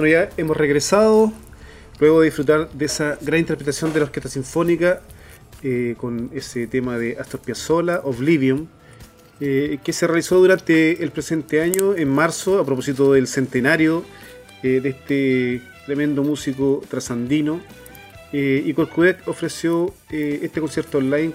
Bueno, 0.00 0.14
ya 0.14 0.30
hemos 0.38 0.56
regresado 0.56 1.30
luego 1.98 2.20
de 2.20 2.28
disfrutar 2.28 2.70
de 2.70 2.86
esa 2.86 3.18
gran 3.20 3.40
interpretación 3.40 3.92
de 3.92 4.00
la 4.00 4.06
Orquesta 4.06 4.30
Sinfónica 4.30 5.02
eh, 5.62 5.94
con 5.98 6.30
ese 6.32 6.66
tema 6.68 6.96
de 6.96 7.18
Astor 7.18 7.40
Piazzolla, 7.40 8.00
Oblivion, 8.04 8.66
eh, 9.40 9.78
que 9.84 9.92
se 9.92 10.06
realizó 10.06 10.38
durante 10.38 11.04
el 11.04 11.10
presente 11.10 11.60
año, 11.60 11.94
en 11.94 12.08
marzo, 12.08 12.58
a 12.58 12.64
propósito 12.64 13.12
del 13.12 13.26
centenario 13.26 14.02
eh, 14.62 14.80
de 14.80 14.88
este 14.88 15.62
tremendo 15.84 16.22
músico 16.22 16.82
trasandino. 16.88 17.60
y 18.32 18.72
Corcudec 18.72 19.28
ofreció 19.28 19.92
este 20.08 20.62
concierto 20.62 20.96
online 20.96 21.34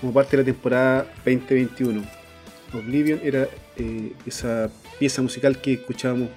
como 0.00 0.12
parte 0.12 0.36
de 0.36 0.44
la 0.44 0.46
temporada 0.46 1.06
2021. 1.24 2.04
Oblivion 2.72 3.18
era 3.24 3.48
esa 4.24 4.70
pieza 5.00 5.22
musical 5.22 5.60
que 5.60 5.72
escuchábamos 5.72 6.28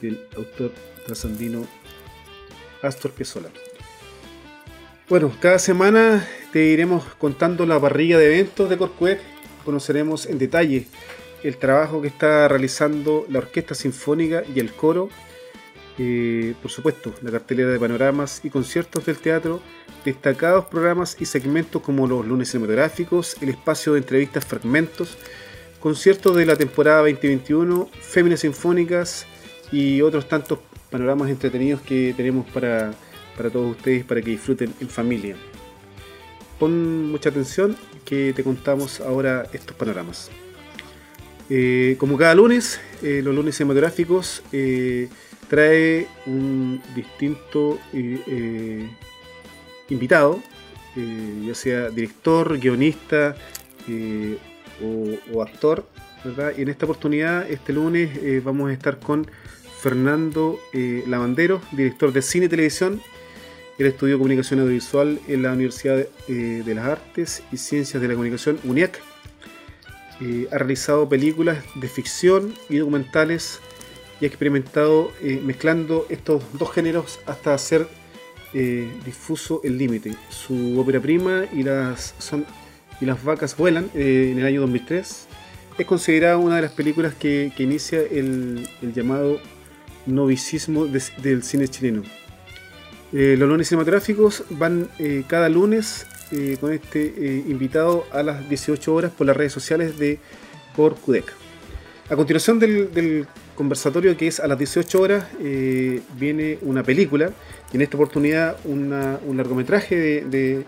del 0.00 0.26
autor 0.36 0.72
trasandino 1.06 1.66
Astor 2.82 3.12
Piazzolla. 3.12 3.48
Bueno, 5.08 5.32
cada 5.40 5.58
semana 5.58 6.26
te 6.52 6.64
iremos 6.64 7.04
contando 7.18 7.66
la 7.66 7.78
parrilla 7.78 8.18
de 8.18 8.26
eventos 8.26 8.70
de 8.70 8.78
Corcuec. 8.78 9.20
Conoceremos 9.64 10.26
en 10.26 10.38
detalle 10.38 10.86
el 11.42 11.58
trabajo 11.58 12.00
que 12.00 12.08
está 12.08 12.48
realizando 12.48 13.26
la 13.28 13.40
Orquesta 13.40 13.74
Sinfónica 13.74 14.42
y 14.54 14.60
el 14.60 14.72
coro. 14.72 15.10
Eh, 15.98 16.54
por 16.60 16.70
supuesto, 16.70 17.14
la 17.22 17.30
cartelera 17.30 17.68
de 17.70 17.78
panoramas 17.78 18.40
y 18.44 18.50
conciertos 18.50 19.04
del 19.06 19.18
teatro, 19.18 19.60
destacados 20.04 20.64
programas 20.64 21.16
y 21.20 21.26
segmentos 21.26 21.82
como 21.82 22.06
los 22.06 22.26
lunes 22.26 22.50
cinematográficos, 22.50 23.36
el 23.42 23.50
espacio 23.50 23.92
de 23.92 23.98
entrevistas 23.98 24.44
fragmentos, 24.46 25.16
conciertos 25.84 26.34
de 26.34 26.46
la 26.46 26.56
temporada 26.56 27.00
2021, 27.00 27.90
féminas 28.00 28.40
sinfónicas 28.40 29.26
y 29.70 30.00
otros 30.00 30.26
tantos 30.26 30.60
panoramas 30.88 31.28
entretenidos 31.28 31.82
que 31.82 32.14
tenemos 32.16 32.46
para, 32.48 32.94
todos 33.52 33.76
ustedes 33.76 34.02
para 34.02 34.22
que 34.22 34.30
disfruten 34.30 34.72
en 34.80 34.88
familia. 34.88 35.36
Pon 36.58 37.10
mucha 37.12 37.28
atención 37.28 37.76
que 38.06 38.32
te 38.32 38.42
contamos 38.42 39.02
ahora 39.02 39.46
estos 39.52 39.76
panoramas. 39.76 40.30
Eh, 41.50 41.96
como 41.98 42.16
cada 42.16 42.34
lunes, 42.34 42.80
eh, 43.02 43.20
los 43.22 43.34
lunes 43.34 43.54
cinematográficos 43.54 44.42
eh, 44.52 45.10
trae 45.50 46.08
un 46.24 46.80
distinto 46.94 47.78
invitado, 49.90 50.42
ya 50.96 51.54
sea 51.54 51.90
director, 51.90 52.58
guionista, 52.58 53.36
o, 54.82 55.42
actor, 55.42 55.86
¿verdad? 56.24 56.52
Y 56.56 56.62
en 56.62 56.68
esta 56.68 56.86
oportunidad, 56.86 57.50
este 57.50 57.72
lunes, 57.72 58.16
eh, 58.18 58.40
vamos 58.44 58.70
a 58.70 58.72
estar 58.72 58.98
con 58.98 59.26
Fernando 59.80 60.58
eh, 60.72 61.04
Lavandero, 61.06 61.60
director 61.72 62.12
de 62.12 62.22
cine 62.22 62.46
y 62.46 62.48
televisión. 62.48 63.00
Él 63.78 63.86
estudió 63.86 64.18
comunicación 64.18 64.60
audiovisual 64.60 65.18
en 65.26 65.42
la 65.42 65.52
Universidad 65.52 66.06
eh, 66.28 66.62
de 66.64 66.74
las 66.74 66.86
Artes 66.86 67.42
y 67.52 67.56
Ciencias 67.56 68.00
de 68.00 68.08
la 68.08 68.14
Comunicación, 68.14 68.58
UNIAC. 68.64 69.00
ha 70.52 70.58
realizado 70.58 71.08
películas 71.08 71.58
de 71.74 71.88
ficción 71.88 72.54
y 72.68 72.76
documentales 72.78 73.60
y 74.20 74.24
ha 74.24 74.28
experimentado 74.28 75.10
mezclando 75.42 76.06
estos 76.08 76.40
dos 76.52 76.72
géneros 76.72 77.18
hasta 77.26 77.52
hacer 77.52 77.88
difuso 79.04 79.60
el 79.64 79.76
límite. 79.76 80.14
Su 80.30 80.78
ópera 80.78 81.00
prima 81.00 81.46
y 81.52 81.64
las 81.64 82.14
son 82.20 82.46
y 83.00 83.06
las 83.06 83.22
vacas 83.22 83.56
vuelan 83.56 83.90
eh, 83.94 84.30
en 84.32 84.38
el 84.38 84.46
año 84.46 84.60
2003 84.62 85.26
es 85.76 85.86
considerada 85.86 86.36
una 86.36 86.56
de 86.56 86.62
las 86.62 86.72
películas 86.72 87.14
que, 87.14 87.52
inicia 87.58 88.00
el, 88.00 88.68
llamado 88.94 89.40
novicismo 90.06 90.86
del 90.86 91.42
cine 91.42 91.66
chileno. 91.66 92.02
Eh, 93.12 93.34
los 93.36 93.48
lunes 93.48 93.68
cinematográficos 93.68 94.44
van 94.50 94.88
eh, 94.98 95.24
cada 95.26 95.48
lunes 95.48 96.06
con 96.60 96.72
este 96.72 97.44
invitado 97.46 98.06
a 98.10 98.24
las 98.24 98.48
18 98.48 98.92
horas 98.92 99.12
por 99.12 99.24
las 99.24 99.36
redes 99.36 99.52
sociales 99.52 99.98
de 99.98 100.18
por 100.74 100.96
Cudec. 100.96 101.32
A 102.10 102.16
continuación 102.16 102.58
del, 102.58 103.26
conversatorio 103.54 104.16
que 104.16 104.26
es 104.26 104.40
a 104.40 104.48
las 104.48 104.58
18 104.58 105.00
horas 105.00 105.26
viene 106.18 106.58
una 106.62 106.82
película 106.82 107.30
y 107.72 107.76
en 107.76 107.82
esta 107.82 107.96
oportunidad 107.96 108.56
un 108.64 108.90
largometraje 109.36 110.24
de 110.24 110.64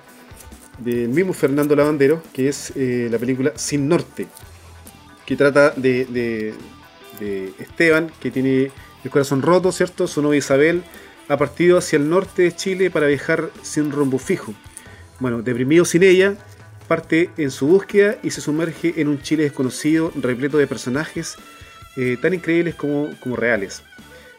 del 0.79 1.09
mismo 1.09 1.33
Fernando 1.33 1.75
Lavandero, 1.75 2.23
que 2.33 2.49
es 2.49 2.73
eh, 2.77 3.09
la 3.11 3.19
película 3.19 3.53
Sin 3.57 3.89
Norte, 3.89 4.27
que 5.25 5.37
trata 5.37 5.71
de, 5.71 6.55
Esteban, 7.59 8.13
que 8.21 8.31
tiene 8.31 8.71
el 9.03 9.11
corazón 9.11 9.43
roto, 9.43 9.73
¿cierto? 9.73 10.07
Su 10.07 10.23
novia 10.23 10.39
Isabel 10.39 10.83
ha 11.29 11.37
partido 11.37 11.79
hacia 11.79 11.97
el 11.97 12.09
norte 12.09 12.43
de 12.43 12.55
Chile 12.55 12.91
para 12.91 13.07
viajar 13.07 13.51
sin 13.63 13.91
rumbo 13.91 14.19
fijo. 14.19 14.55
Bueno, 15.19 15.43
deprimido 15.43 15.85
sin 15.85 16.03
ella, 16.03 16.37
parte 16.89 17.31
en 17.37 17.51
su 17.51 17.67
búsqueda 17.67 18.19
y 18.23 18.31
se 18.31 18.41
sumerge 18.41 19.01
en 19.01 19.09
un 19.09 19.21
Chile 19.23 19.45
desconocido, 19.45 20.13
repleto 20.15 20.59
de 20.59 20.67
personajes 20.67 21.37
eh, 21.97 22.19
tan 22.21 22.35
increíbles 22.35 22.75
como, 22.75 23.09
como 23.21 23.37
reales. 23.37 23.83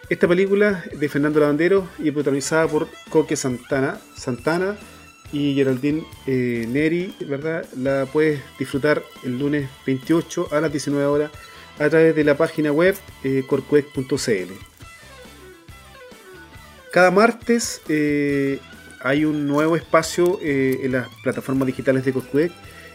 Esta 0.10 0.28
película 0.28 0.84
de 0.94 1.10
Fernando 1.10 1.40
Lavandero 1.40 1.88
y 2.00 2.12
protagonizada 2.12 2.68
por 2.68 2.88
Coque 3.10 3.36
Santana, 3.36 4.00
Santana 4.16 4.78
y 5.32 5.56
Geraldine 5.56 6.04
eh, 6.26 6.66
Neri, 6.68 7.14
¿verdad? 7.28 7.66
La 7.76 8.06
puedes 8.06 8.42
disfrutar 8.58 9.04
el 9.24 9.38
lunes 9.38 9.70
28 9.86 10.50
a 10.52 10.62
las 10.62 10.72
19 10.72 11.06
horas 11.06 11.32
a 11.80 11.90
través 11.90 12.16
de 12.16 12.24
la 12.24 12.36
página 12.36 12.72
web 12.72 12.96
eh, 13.24 13.44
corcuec.cl. 13.48 14.54
Cada 16.92 17.12
martes 17.12 17.82
eh, 17.90 18.60
hay 19.02 19.26
un 19.26 19.48
nuevo 19.48 19.76
espacio 19.76 20.40
eh, 20.42 20.80
en 20.84 20.94
las 20.94 21.08
plataformas 21.24 21.68
digitales 21.68 22.06
de 22.06 22.14
Corcuec. 22.14 22.52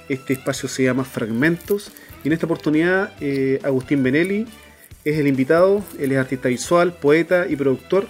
Este 0.09 0.33
espacio 0.33 0.69
se 0.69 0.85
llama 0.85 1.05
Fragmentos 1.05 1.93
y 2.25 2.29
en 2.29 2.33
esta 2.33 2.47
oportunidad 2.47 3.13
Agustín 3.65 4.03
Benelli 4.03 4.47
es 5.05 5.19
el 5.19 5.27
invitado. 5.27 5.85
Él 5.99 6.13
es 6.13 6.19
artista 6.19 6.49
visual, 6.49 6.95
poeta 6.95 7.47
y 7.49 7.57
productor 7.57 8.07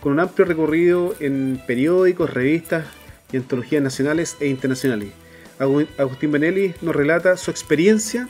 con 0.00 0.12
un 0.12 0.20
amplio 0.20 0.46
recorrido 0.46 1.14
en 1.20 1.60
periódicos, 1.66 2.32
revistas, 2.32 2.86
y 3.34 3.36
antologías 3.36 3.82
nacionales 3.82 4.36
e 4.38 4.46
internacionales. 4.46 5.08
Agustín 5.58 6.30
Benelli 6.30 6.72
nos 6.82 6.94
relata 6.94 7.36
su 7.36 7.50
experiencia, 7.50 8.28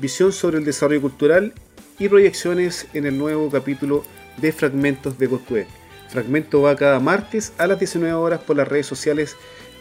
visión 0.00 0.32
sobre 0.32 0.58
el 0.58 0.66
desarrollo 0.66 1.00
cultural 1.00 1.54
y 1.98 2.10
proyecciones 2.10 2.86
en 2.92 3.06
el 3.06 3.16
nuevo 3.16 3.50
capítulo 3.50 4.04
de 4.36 4.52
Fragmentos 4.52 5.18
de 5.18 5.28
Corcué. 5.28 5.66
Fragmento 6.10 6.60
va 6.60 6.76
cada 6.76 7.00
martes 7.00 7.54
a 7.56 7.66
las 7.66 7.78
19 7.78 8.12
horas 8.12 8.40
por 8.42 8.56
las 8.56 8.68
redes 8.68 8.86
sociales 8.86 9.34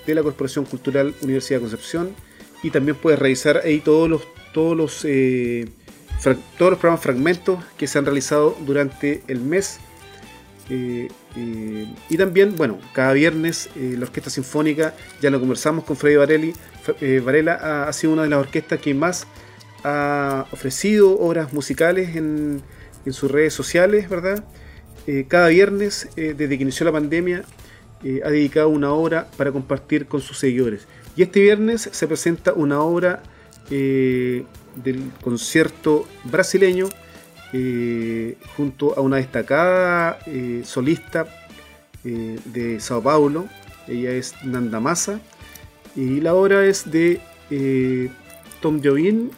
de 0.08 0.16
la 0.16 0.24
Corporación 0.24 0.64
Cultural 0.64 1.14
Universidad 1.22 1.60
de 1.60 1.64
Concepción 1.64 2.16
y 2.64 2.72
también 2.72 2.96
puedes 2.96 3.20
revisar 3.20 3.58
ahí 3.66 3.82
todos 3.82 4.10
los, 4.10 4.22
todos 4.54 4.78
los, 4.78 5.04
eh, 5.04 5.68
todos 6.58 6.72
los 6.72 6.80
programas 6.80 7.02
fragmentos 7.02 7.62
que 7.78 7.88
se 7.88 8.00
han 8.00 8.06
realizado 8.06 8.56
durante 8.66 9.24
el 9.28 9.42
mes 9.42 9.80
eh, 10.70 11.10
eh, 11.36 11.88
y 12.10 12.18
también, 12.18 12.56
bueno, 12.56 12.80
cada 12.94 13.14
viernes 13.14 13.70
eh, 13.76 13.96
la 13.98 14.06
Orquesta 14.06 14.30
Sinfónica, 14.30 14.94
ya 15.22 15.30
lo 15.30 15.40
conversamos 15.40 15.84
con 15.84 15.98
Freddy 15.98 16.16
Varelli, 16.16 16.54
Varela 17.24 17.88
ha, 17.88 17.94
sido 17.94 18.14
una 18.14 18.24
de 18.24 18.30
las 18.30 18.40
orquestas 18.40 18.80
que 18.80 18.94
más 18.94 19.26
ha 19.86 20.46
ofrecido 20.52 21.18
obras 21.18 21.54
musicales 21.54 22.16
en, 22.16 22.62
sus 23.10 23.30
redes 23.32 23.54
sociales, 23.54 24.08
¿verdad? 24.10 24.46
cada 25.28 25.50
viernes, 25.50 26.08
desde 26.16 26.58
que 26.58 26.64
inició 26.64 26.86
la 26.86 26.94
pandemia, 26.94 27.44
ha 28.24 28.30
dedicado 28.30 28.70
una 28.70 28.94
obra 28.94 29.28
para 29.36 29.52
compartir 29.52 30.08
con 30.08 30.22
sus 30.22 30.38
seguidores. 30.38 30.88
Y 31.18 31.24
este 31.24 31.42
viernes 31.42 31.90
se 31.92 32.08
presenta 32.08 32.54
una 32.54 32.82
obra 32.82 33.24
del 33.70 34.46
concierto 35.22 36.06
brasileño 36.24 36.88
eh, 37.56 38.36
junto 38.58 38.98
a 38.98 39.02
una 39.02 39.18
destacada 39.18 40.18
eh, 40.26 40.64
solista 40.66 41.28
eh, 42.04 42.40
de 42.46 42.80
Sao 42.80 43.04
Paulo. 43.04 43.48
Ella 43.88 44.12
es 44.12 44.34
Nanda 44.44 44.80
Massa. 44.80 45.20
Y 45.96 46.20
la 46.20 46.34
obra 46.34 46.66
es 46.66 46.90
de 46.90 47.22
Tom 48.60 48.82
Jobim, 48.84 49.30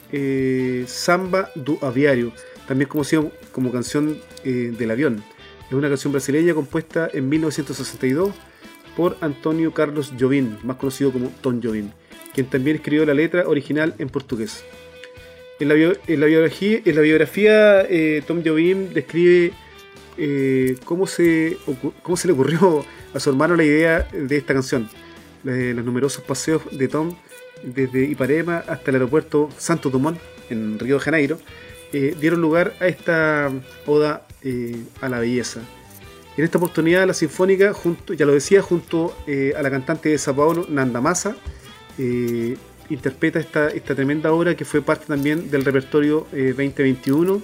Samba 0.87 1.49
do 1.55 1.77
Aviario, 1.81 2.31
también 2.65 2.87
conocido 2.87 3.29
como 3.51 3.73
canción 3.73 4.17
del 4.45 4.89
avión. 4.89 5.21
Es 5.67 5.73
una 5.73 5.89
canción 5.89 6.13
brasileña 6.13 6.53
compuesta 6.53 7.09
en 7.11 7.27
1962 7.27 8.33
por 8.95 9.17
Antonio 9.19 9.73
Carlos 9.73 10.13
Jobim, 10.17 10.55
más 10.63 10.77
conocido 10.77 11.11
como 11.11 11.27
Tom 11.41 11.59
Jobim, 11.61 11.89
quien 12.33 12.47
también 12.47 12.77
escribió 12.77 13.05
la 13.05 13.13
letra 13.13 13.49
original 13.49 13.95
en 13.97 14.07
portugués. 14.07 14.63
En 15.57 15.69
la, 15.69 15.75
biografía, 17.01 17.81
eh, 17.83 18.21
Tom 18.27 18.43
Jobim 18.45 18.93
describe 18.93 19.53
eh, 20.17 20.75
cómo, 20.83 21.07
se, 21.07 21.57
cómo 22.01 22.17
se 22.17 22.27
le 22.27 22.33
ocurrió 22.33 22.85
a 23.13 23.19
su 23.21 23.29
hermano 23.29 23.55
la 23.55 23.63
idea 23.63 24.05
de 24.11 24.35
esta 24.35 24.53
canción. 24.53 24.89
los 25.43 25.85
numerosos 25.85 26.25
paseos 26.25 26.61
de 26.71 26.89
Tom 26.89 27.15
desde 27.63 28.03
Iparema 28.03 28.65
hasta 28.67 28.91
el 28.91 28.95
aeropuerto 28.95 29.49
Santo 29.57 29.89
Dumont 29.89 30.19
en 30.49 30.77
Río 30.77 30.95
de 30.95 31.01
Janeiro 31.01 31.39
eh, 31.93 32.17
dieron 32.19 32.41
lugar 32.41 32.73
a 32.81 32.87
esta 32.87 33.49
oda 33.85 34.27
a 34.99 35.09
la 35.09 35.19
belleza. 35.19 35.61
En 36.35 36.43
esta 36.43 36.57
oportunidad 36.57 37.07
la 37.07 37.13
Sinfónica, 37.13 37.73
junto, 37.73 38.13
ya 38.13 38.25
lo 38.25 38.33
decía, 38.33 38.61
junto 38.61 39.15
a 39.57 39.61
la 39.61 39.71
cantante 39.71 40.09
de 40.09 40.17
Sao 40.17 40.35
Paulo, 40.35 40.65
Nanda 40.69 40.99
Massa, 40.99 41.37
interpreta 42.89 43.39
esta, 43.39 43.69
esta 43.69 43.95
tremenda 43.95 44.31
obra 44.31 44.55
que 44.55 44.65
fue 44.65 44.81
parte 44.81 45.05
también 45.07 45.49
del 45.49 45.65
repertorio 45.65 46.27
2021 46.31 47.41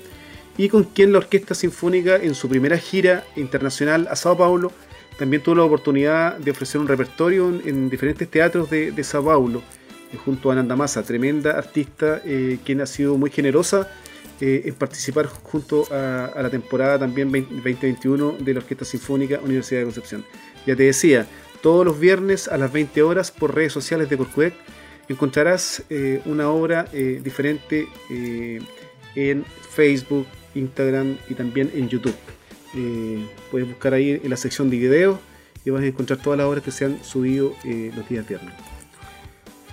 y 0.57 0.69
con 0.69 0.83
quien 0.83 1.11
la 1.11 1.19
Orquesta 1.19 1.55
Sinfónica 1.55 2.17
en 2.17 2.35
su 2.35 2.49
primera 2.49 2.77
gira 2.77 3.23
internacional 3.35 4.07
a 4.09 4.15
Sao 4.15 4.37
Paulo 4.37 4.71
también 5.17 5.43
tuvo 5.43 5.55
la 5.55 5.63
oportunidad 5.63 6.37
de 6.37 6.51
ofrecer 6.51 6.81
un 6.81 6.87
repertorio 6.87 7.49
en, 7.49 7.89
diferentes 7.89 8.29
teatros 8.29 8.69
de, 8.69 8.91
de 8.91 9.03
Sao 9.03 9.23
Paulo 9.23 9.61
eh, 10.11 10.17
junto 10.17 10.51
a 10.51 10.55
Nanda 10.55 10.75
Massa, 10.75 11.03
tremenda 11.03 11.51
artista 11.51 12.21
eh, 12.25 12.59
quien 12.65 12.81
ha 12.81 12.85
sido 12.85 13.17
muy 13.17 13.29
generosa 13.29 13.89
eh, 14.39 14.63
en 14.65 14.73
participar 14.75 15.27
junto 15.27 15.85
a, 15.91 16.41
la 16.41 16.49
temporada 16.49 16.99
también 16.99 17.31
2021 17.31 18.37
de 18.39 18.53
la 18.53 18.59
Orquesta 18.59 18.85
Sinfónica 18.85 19.39
Universidad 19.43 19.81
de 19.81 19.85
Concepción. 19.85 20.25
Ya 20.65 20.75
te 20.75 20.83
decía, 20.83 21.27
todos 21.61 21.85
los 21.85 21.99
viernes 21.99 22.47
a 22.47 22.57
las 22.57 22.71
20 22.73 23.03
horas 23.03 23.29
por 23.29 23.53
redes 23.53 23.71
sociales 23.71 24.09
de 24.09 24.17
Corcuec 24.17 24.53
encontrarás 25.11 25.83
una 26.25 26.49
obra 26.49 26.85
diferente 26.91 27.87
en 29.15 29.45
Facebook, 29.71 30.27
Instagram 30.55 31.17
y 31.29 31.33
también 31.33 31.71
en 31.73 31.89
YouTube. 31.89 32.15
Eh, 32.75 33.25
puedes 33.49 33.67
buscar 33.67 33.93
ahí 33.93 34.19
en 34.23 34.29
la 34.29 34.37
sección 34.37 34.69
de 34.69 34.77
videos 34.77 35.19
y 35.65 35.69
vas 35.69 35.83
a 35.83 35.85
encontrar 35.85 36.21
todas 36.21 36.37
las 36.37 36.47
obras 36.47 36.63
que 36.63 36.71
se 36.71 36.85
han 36.85 37.03
subido 37.03 37.53
eh, 37.63 37.91
los 37.95 38.07
días 38.07 38.27
viernes. 38.27 38.53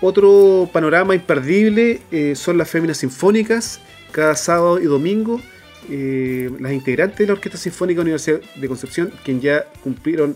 Otro 0.01 0.69
panorama 0.71 1.15
imperdible 1.15 2.01
eh, 2.11 2.35
son 2.35 2.57
las 2.57 2.69
féminas 2.69 2.97
sinfónicas, 2.97 3.79
cada 4.11 4.35
sábado 4.35 4.79
y 4.79 4.85
domingo. 4.85 5.41
las 5.89 6.71
integrantes 6.71 7.19
de 7.19 7.27
la 7.27 7.33
Orquesta 7.33 7.57
Sinfónica 7.57 8.01
Universidad 8.01 8.41
de 8.55 8.67
Concepción, 8.67 9.11
quien 9.23 9.41
ya 9.41 9.65
cumplieron 9.83 10.35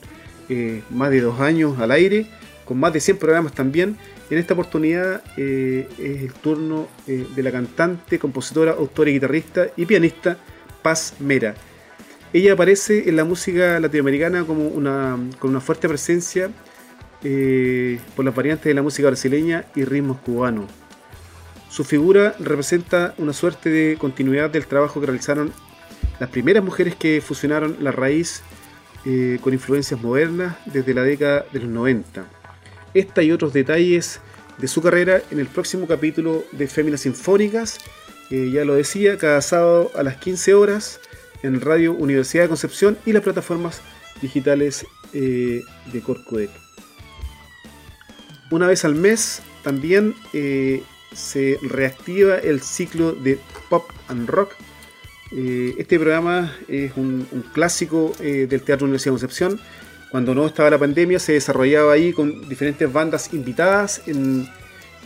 más 0.90 1.12
de 1.12 1.22
dos 1.22 1.40
años 1.40 1.80
al 1.80 1.92
aire, 1.92 2.28
con 2.66 2.80
más 2.80 2.94
de 2.94 3.00
100 3.00 3.18
programas 3.18 3.54
también. 3.54 3.98
En 4.30 4.38
esta 4.38 4.54
oportunidad 4.54 5.22
es 5.38 5.88
el 6.00 6.34
turno 6.42 6.88
de 7.06 7.44
la 7.44 7.52
cantante, 7.52 8.18
compositora, 8.18 8.72
autora 8.72 9.10
y 9.10 9.14
guitarrista 9.14 9.68
y 9.76 9.86
pianista 9.86 10.38
Paz 10.82 11.16
Mera 11.20 11.56
ella 12.34 12.54
aparece 12.54 13.08
en 13.08 13.16
la 13.16 13.26
música 13.26 13.80
latinoamericana 13.80 14.44
como 14.44 14.68
una, 14.68 15.20
con 15.38 15.52
una 15.52 15.62
fuerte 15.62 15.88
presencia 15.88 16.50
eh, 17.24 18.00
por 18.16 18.26
las 18.26 18.34
variantes 18.34 18.66
de 18.66 18.74
la 18.74 18.82
música 18.82 19.08
brasileña 19.08 19.66
y 19.76 19.86
ritmos 19.86 20.18
cubanos. 20.18 20.66
Su 21.70 21.84
figura 21.84 22.36
representa 22.40 23.14
una 23.20 23.34
suerte 23.34 23.70
de 23.70 23.98
continuidad 24.00 24.50
del 24.50 24.66
trabajo 24.66 25.00
que 25.00 25.06
realizaron 25.06 25.54
las 26.20 26.30
primeras 26.32 26.64
mujeres 26.64 26.96
que 26.96 27.22
fusionaron 27.22 27.78
la 27.82 27.92
raíz 27.92 28.42
eh, 29.06 29.38
con 29.42 29.54
influencias 29.54 30.02
modernas 30.02 30.56
desde 30.66 30.96
la 30.96 31.04
década 31.04 31.46
de 31.54 31.60
los 31.60 31.70
90. 31.70 32.26
Esta 32.94 33.24
y 33.24 33.32
otros 33.32 33.54
detalles 33.54 34.20
de 34.58 34.68
su 34.68 34.82
carrera 34.82 35.22
en 35.32 35.40
el 35.40 35.48
próximo 35.48 35.88
capítulo 35.88 36.44
de 36.52 36.68
Féminas 36.68 37.02
Sinfónicas. 37.02 37.80
Ya 38.30 38.66
lo 38.66 38.74
decía, 38.74 39.18
cada 39.20 39.42
sábado 39.42 39.92
a 39.96 40.02
las 40.02 40.18
15 40.18 40.56
horas 40.56 41.00
en 41.44 41.62
Radio 41.62 41.94
Universidad 41.94 42.44
de 42.44 42.48
Concepción 42.48 42.98
y 43.06 43.14
las 43.14 43.22
plataformas 43.22 43.82
digitales 44.22 44.86
eh, 45.14 45.62
de 45.92 46.02
Corcodec. 46.02 46.50
Una 48.50 48.68
vez 48.68 48.86
al 48.86 48.96
mes 48.96 49.42
también 49.64 50.16
eh, 50.34 50.82
se 51.14 51.60
reactiva 51.62 52.38
el 52.38 52.62
ciclo 52.62 53.14
de 53.14 53.40
Pop 53.70 53.90
and 54.08 54.28
Rock. 54.30 54.54
Eh, 55.36 55.76
este 55.78 56.00
programa 56.00 56.56
es 56.68 56.94
un, 56.96 57.28
clásico 57.54 58.14
del 58.20 58.62
Teatro 58.62 58.86
Universidad 58.86 59.14
de 59.14 59.20
Concepción. 59.20 59.60
Cuando 60.14 60.36
no 60.36 60.46
estaba 60.46 60.70
la 60.70 60.78
pandemia 60.78 61.18
se 61.18 61.34
desarrollaba 61.34 61.94
ahí 61.94 62.14
con 62.14 62.48
diferentes 62.48 62.94
bandas 62.94 63.34
invitadas 63.34 64.04
en, 64.06 64.48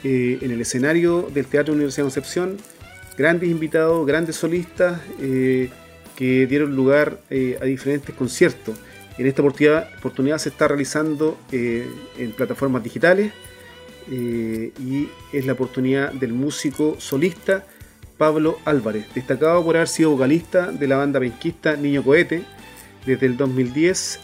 en 0.04 0.52
el 0.52 0.60
escenario 0.60 1.30
del 1.34 1.46
Teatro 1.46 1.74
Universidad 1.74 2.04
de 2.04 2.12
Concepción. 2.12 2.58
Grandes 3.18 3.48
invitados, 3.48 4.06
grandes 4.06 4.36
solistas 4.36 5.00
que 5.18 6.46
dieron 6.48 6.76
lugar 6.76 7.22
eh, 7.30 7.58
a 7.62 7.64
diferentes 7.64 8.14
conciertos. 8.16 8.76
En 9.18 9.28
esta 9.28 9.42
oportunidad, 9.42 10.38
se 10.40 10.50
está 10.50 10.68
realizando 10.68 11.38
eh, 11.54 11.90
en 12.18 12.34
plataformas 12.34 12.84
digitales 12.84 13.32
eh, 14.12 14.74
y 14.78 15.08
es 15.32 15.46
la 15.46 15.54
oportunidad 15.54 16.12
del 16.12 16.34
músico 16.34 16.98
solista 17.00 17.64
Pablo 18.18 18.58
Álvarez, 18.66 19.06
destacado 19.16 19.64
por 19.64 19.78
haber 19.78 19.88
sido 19.88 20.12
vocalista 20.12 20.70
de 20.70 20.86
la 20.86 20.98
banda 20.98 21.18
penquista 21.22 21.78
Niño 21.78 22.04
Cohete. 22.04 22.44
Desde 23.08 23.26
el 23.26 23.38
2010 23.38 24.20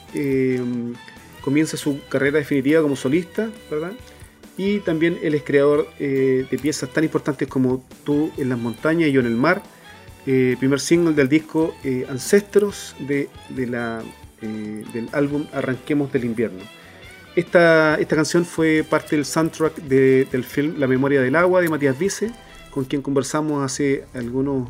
comienza 1.41 1.75
su 1.75 1.99
carrera 2.07 2.37
definitiva 2.37 2.83
como 2.83 2.95
solista, 2.95 3.49
¿verdad? 3.71 3.93
Y 4.57 4.79
también 4.81 5.17
él 5.23 5.33
es 5.33 5.41
creador 5.41 5.87
de 5.97 6.59
piezas 6.61 6.89
tan 6.91 7.03
importantes 7.03 7.47
como 7.47 7.83
Tú 8.03 8.31
en 8.37 8.49
las 8.49 8.59
montañas 8.59 9.09
y 9.09 9.11
yo 9.11 9.21
en 9.21 9.25
el 9.25 9.35
mar, 9.35 9.63
eh, 10.25 10.55
primer 10.57 10.79
single 10.79 11.13
del 11.13 11.27
disco 11.27 11.75
eh, 11.83 12.05
Ancestros 12.09 12.95
de, 12.99 13.29
eh, 13.57 14.85
del 14.93 15.09
álbum 15.11 15.45
Arranquemos 15.51 16.13
del 16.13 16.23
Invierno. 16.23 16.63
Esta, 17.35 17.95
esta 17.95 18.15
canción 18.15 18.45
fue 18.45 18.85
parte 18.89 19.17
del 19.17 19.25
soundtrack 19.25 19.75
del 19.81 20.43
film 20.43 20.75
La 20.77 20.87
Memoria 20.87 21.19
del 21.21 21.35
Agua 21.35 21.61
de 21.61 21.67
Matías 21.67 21.97
Vice, 21.97 22.31
con 22.71 22.85
quien 22.85 23.01
conversamos 23.01 23.63
hace 23.63 24.05
algunos, 24.13 24.69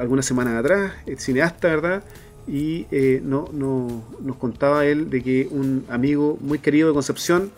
algunas 0.00 0.26
semanas 0.26 0.56
atrás, 0.56 0.92
el 1.06 1.20
cineasta, 1.20 1.68
¿verdad? 1.68 2.04
Y 2.48 2.86
no, 3.22 3.48
no, 3.52 4.04
nos 4.22 4.36
contaba 4.36 4.86
él 4.86 5.10
de 5.10 5.22
que 5.22 5.48
un 5.50 5.84
amigo 5.90 6.38
muy 6.40 6.58
querido 6.58 6.88
de 6.88 6.94
Concepción, 6.94 7.50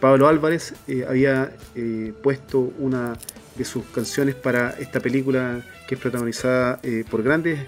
Pablo 0.00 0.28
Álvarez, 0.28 0.74
había 1.08 1.50
puesto 2.22 2.72
una 2.78 3.14
de 3.56 3.64
sus 3.64 3.84
canciones 3.86 4.34
para 4.34 4.70
esta 4.78 5.00
película 5.00 5.62
que 5.86 5.94
es 5.94 6.00
protagonizada 6.00 6.80
eh, 6.82 7.04
por 7.08 7.22
grandes 7.22 7.60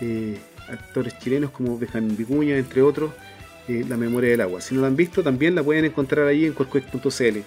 eh, 0.00 0.38
actores 0.68 1.18
chilenos 1.18 1.50
como 1.50 1.78
Benjamín 1.78 2.16
Vicuña, 2.16 2.56
entre 2.56 2.82
otros, 2.82 3.12
eh, 3.68 3.84
La 3.88 3.96
memoria 3.96 4.30
del 4.30 4.40
agua. 4.40 4.60
Si 4.60 4.74
no 4.74 4.80
la 4.80 4.88
han 4.88 4.96
visto, 4.96 5.22
también 5.22 5.54
la 5.54 5.62
pueden 5.62 5.84
encontrar 5.84 6.26
ahí 6.26 6.46
en 6.46 6.52
corcuec.cl, 6.52 7.38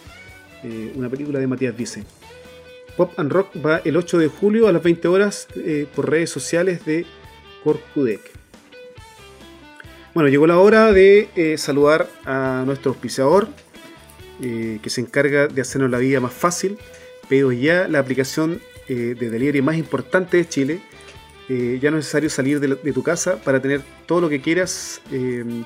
una 0.95 1.09
película 1.09 1.39
de 1.39 1.47
Matías 1.47 1.75
Vice. 1.75 2.03
Pop 2.95 3.11
and 3.17 3.31
Rock 3.31 3.49
va 3.65 3.81
el 3.83 3.97
8 3.97 4.17
de 4.19 4.27
julio 4.27 4.67
a 4.67 4.71
las 4.71 4.83
20 4.83 5.07
horas 5.07 5.47
por 5.95 6.09
redes 6.09 6.29
sociales 6.29 6.85
de 6.85 7.05
Bueno, 10.13 10.29
llegó 10.29 10.45
la 10.47 10.59
hora 10.59 10.91
de 10.91 11.55
saludar 11.57 12.07
a 12.25 12.63
nuestro 12.65 12.91
auspiciador, 12.91 13.47
que 14.39 14.89
se 14.89 15.01
encarga 15.01 15.47
de 15.47 15.61
hacernos 15.61 15.89
la 15.89 15.97
vida 15.97 16.19
más 16.19 16.33
fácil 16.33 16.77
Pedido 17.27 17.51
ya 17.51 17.87
la 17.87 17.99
aplicación 17.99 18.61
eh, 18.87 19.15
de 19.17 19.29
delivery 19.29 19.61
más 19.61 19.77
importante 19.77 20.37
de 20.37 20.47
Chile. 20.47 20.81
Eh, 21.49 21.79
ya 21.81 21.91
no 21.91 21.97
es 21.97 22.05
necesario 22.05 22.29
salir 22.29 22.59
de, 22.59 22.93
tu 22.93 23.03
casa 23.03 23.37
para 23.37 23.61
tener 23.61 23.81
todo 24.05 24.21
lo 24.21 24.29
que 24.29 24.41
quieras, 24.41 25.01
em, 25.11 25.65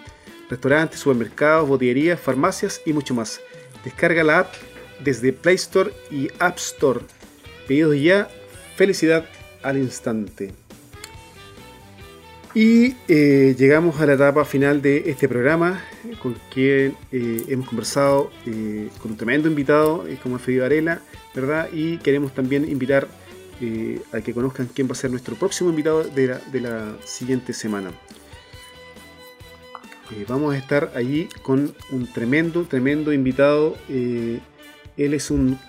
restaurantes, 0.49 0.99
supermercados, 0.99 1.67
botillerías, 1.67 2.19
farmacias 2.19 2.81
y 2.85 2.93
mucho 2.93 3.13
más. 3.13 3.41
Descarga 3.83 4.23
la 4.23 4.39
app 4.39 4.53
desde 5.03 5.33
Play 5.33 5.55
Store 5.55 5.91
y 6.09 6.29
App 6.39 6.57
Store. 6.57 7.01
Pedidos 7.67 7.99
ya, 7.99 8.27
felicidad 8.75 9.25
al 9.61 9.77
instante. 9.77 10.66
Y 12.57 12.95
eh, 13.07 13.55
llegamos 13.55 14.01
a 14.01 14.07
la 14.07 14.13
etapa 14.13 14.43
final 14.43 14.81
de 14.81 15.11
este 15.11 15.29
programa, 15.29 15.79
con 16.17 16.35
quien 16.51 16.95
hemos 17.11 17.67
conversado 17.67 18.31
con 18.99 19.11
un 19.11 19.15
tremendo 19.15 19.47
invitado, 19.47 20.05
como 20.23 20.37
es 20.37 20.41
Fede 20.41 20.61
Varela, 20.61 21.01
¿verdad? 21.35 21.69
Y 21.71 21.97
queremos 21.97 22.33
también 22.33 22.67
invitar 22.67 23.07
eh, 23.61 24.01
a 24.11 24.21
que 24.21 24.33
conozcan 24.33 24.67
quién 24.73 24.87
va 24.87 24.93
a 24.93 24.95
ser 24.95 25.11
nuestro 25.11 25.35
próximo 25.35 25.69
invitado 25.69 26.03
de 26.03 26.59
la, 26.59 26.97
siguiente 27.05 27.53
semana. 27.53 27.91
Eh, 30.09 30.25
vamos 30.27 30.55
a 30.55 30.57
estar 30.57 30.93
allí 30.95 31.29
con 31.43 31.75
un 31.91 32.11
tremendo, 32.11 32.63
tremendo 32.63 33.13
invitado. 33.13 33.77
Eh, 33.87 34.39
él 34.97 35.13
es 35.13 35.29
un, 35.29 35.59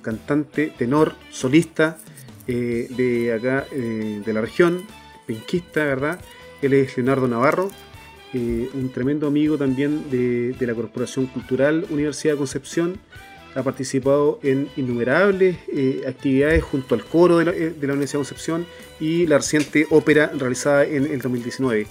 cantante, 0.00 0.72
tenor, 0.78 1.14
solista 1.30 1.98
de 2.46 3.34
acá, 3.38 3.66
de 3.70 4.32
la 4.32 4.40
región, 4.40 4.86
penquista, 5.26 5.84
¿verdad? 5.84 6.20
Él 6.60 6.74
es 6.74 6.96
Leonardo 6.96 7.28
Navarro, 7.28 7.70
un 8.34 8.90
tremendo 8.94 9.26
amigo 9.26 9.58
también 9.58 10.10
de, 10.10 10.52
de 10.52 10.66
la 10.66 10.74
Corporación 10.74 11.26
Cultural 11.26 11.86
Universidad 11.90 12.34
de 12.34 12.38
Concepción 12.38 12.98
ha 13.54 13.62
participado 13.62 14.38
en 14.42 14.68
innumerables 14.76 15.56
eh, 15.68 16.04
actividades 16.06 16.62
junto 16.62 16.94
al 16.94 17.04
coro 17.04 17.38
de 17.38 17.44
la, 17.44 17.50
eh, 17.52 17.70
de 17.70 17.86
la, 17.86 17.92
Universidad 17.92 18.20
de 18.20 18.26
Concepción 18.26 18.66
y 19.00 19.26
la 19.26 19.38
reciente 19.38 19.86
ópera 19.90 20.30
realizada 20.36 20.84
en 20.84 21.06
el 21.06 21.20
2019. 21.20 21.86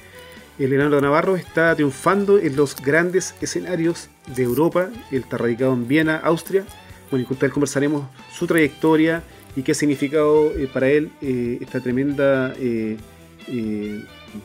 El 0.59 0.69
Leonardo 0.69 1.01
Navarro 1.01 1.35
está 1.35 1.73
triunfando 1.75 2.37
en 2.37 2.55
los 2.55 2.75
grandes 2.75 3.35
escenarios 3.41 4.09
de 4.35 4.43
Europa. 4.43 4.89
Él 5.11 5.21
está 5.21 5.37
radicado 5.37 5.73
en 5.73 5.87
Viena, 5.87 6.17
Austria. 6.17 6.65
Bueno, 7.09 7.23
y 7.23 7.25
con 7.25 7.37
él 7.41 7.51
conversaremos 7.51 8.05
su 8.31 8.47
trayectoria 8.47 9.23
y 9.55 9.63
qué 9.63 9.71
ha 9.71 9.75
significado 9.75 10.51
eh, 10.51 10.69
para 10.71 10.89
él 10.89 11.11
esta 11.21 11.79
tremenda 11.79 12.53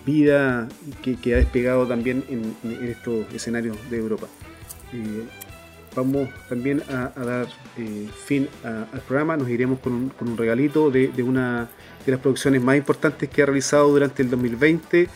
vida 0.05 0.69
que, 1.03 1.35
ha 1.35 1.39
despegado 1.39 1.87
también 1.87 2.25
en, 2.29 2.57
estos 2.89 3.27
escenarios 3.33 3.77
de 3.91 3.99
Europa. 3.99 4.27
vamos 5.95 6.29
también 6.49 6.83
a, 6.89 7.13
dar 7.25 7.47
fin 8.25 8.49
al 8.65 9.01
programa, 9.07 9.37
nos 9.37 9.49
iremos 9.49 9.79
con 9.81 10.13
un, 10.21 10.37
regalito 10.37 10.91
de, 10.91 11.11
una 11.23 11.69
de 12.05 12.13
las 12.13 12.21
producciones 12.21 12.63
más 12.63 12.77
importantes 12.77 13.29
que 13.29 13.43
ha 13.43 13.47
realizado 13.47 13.89
durante 13.89 14.23
el 14.23 14.31
2020 14.31 15.09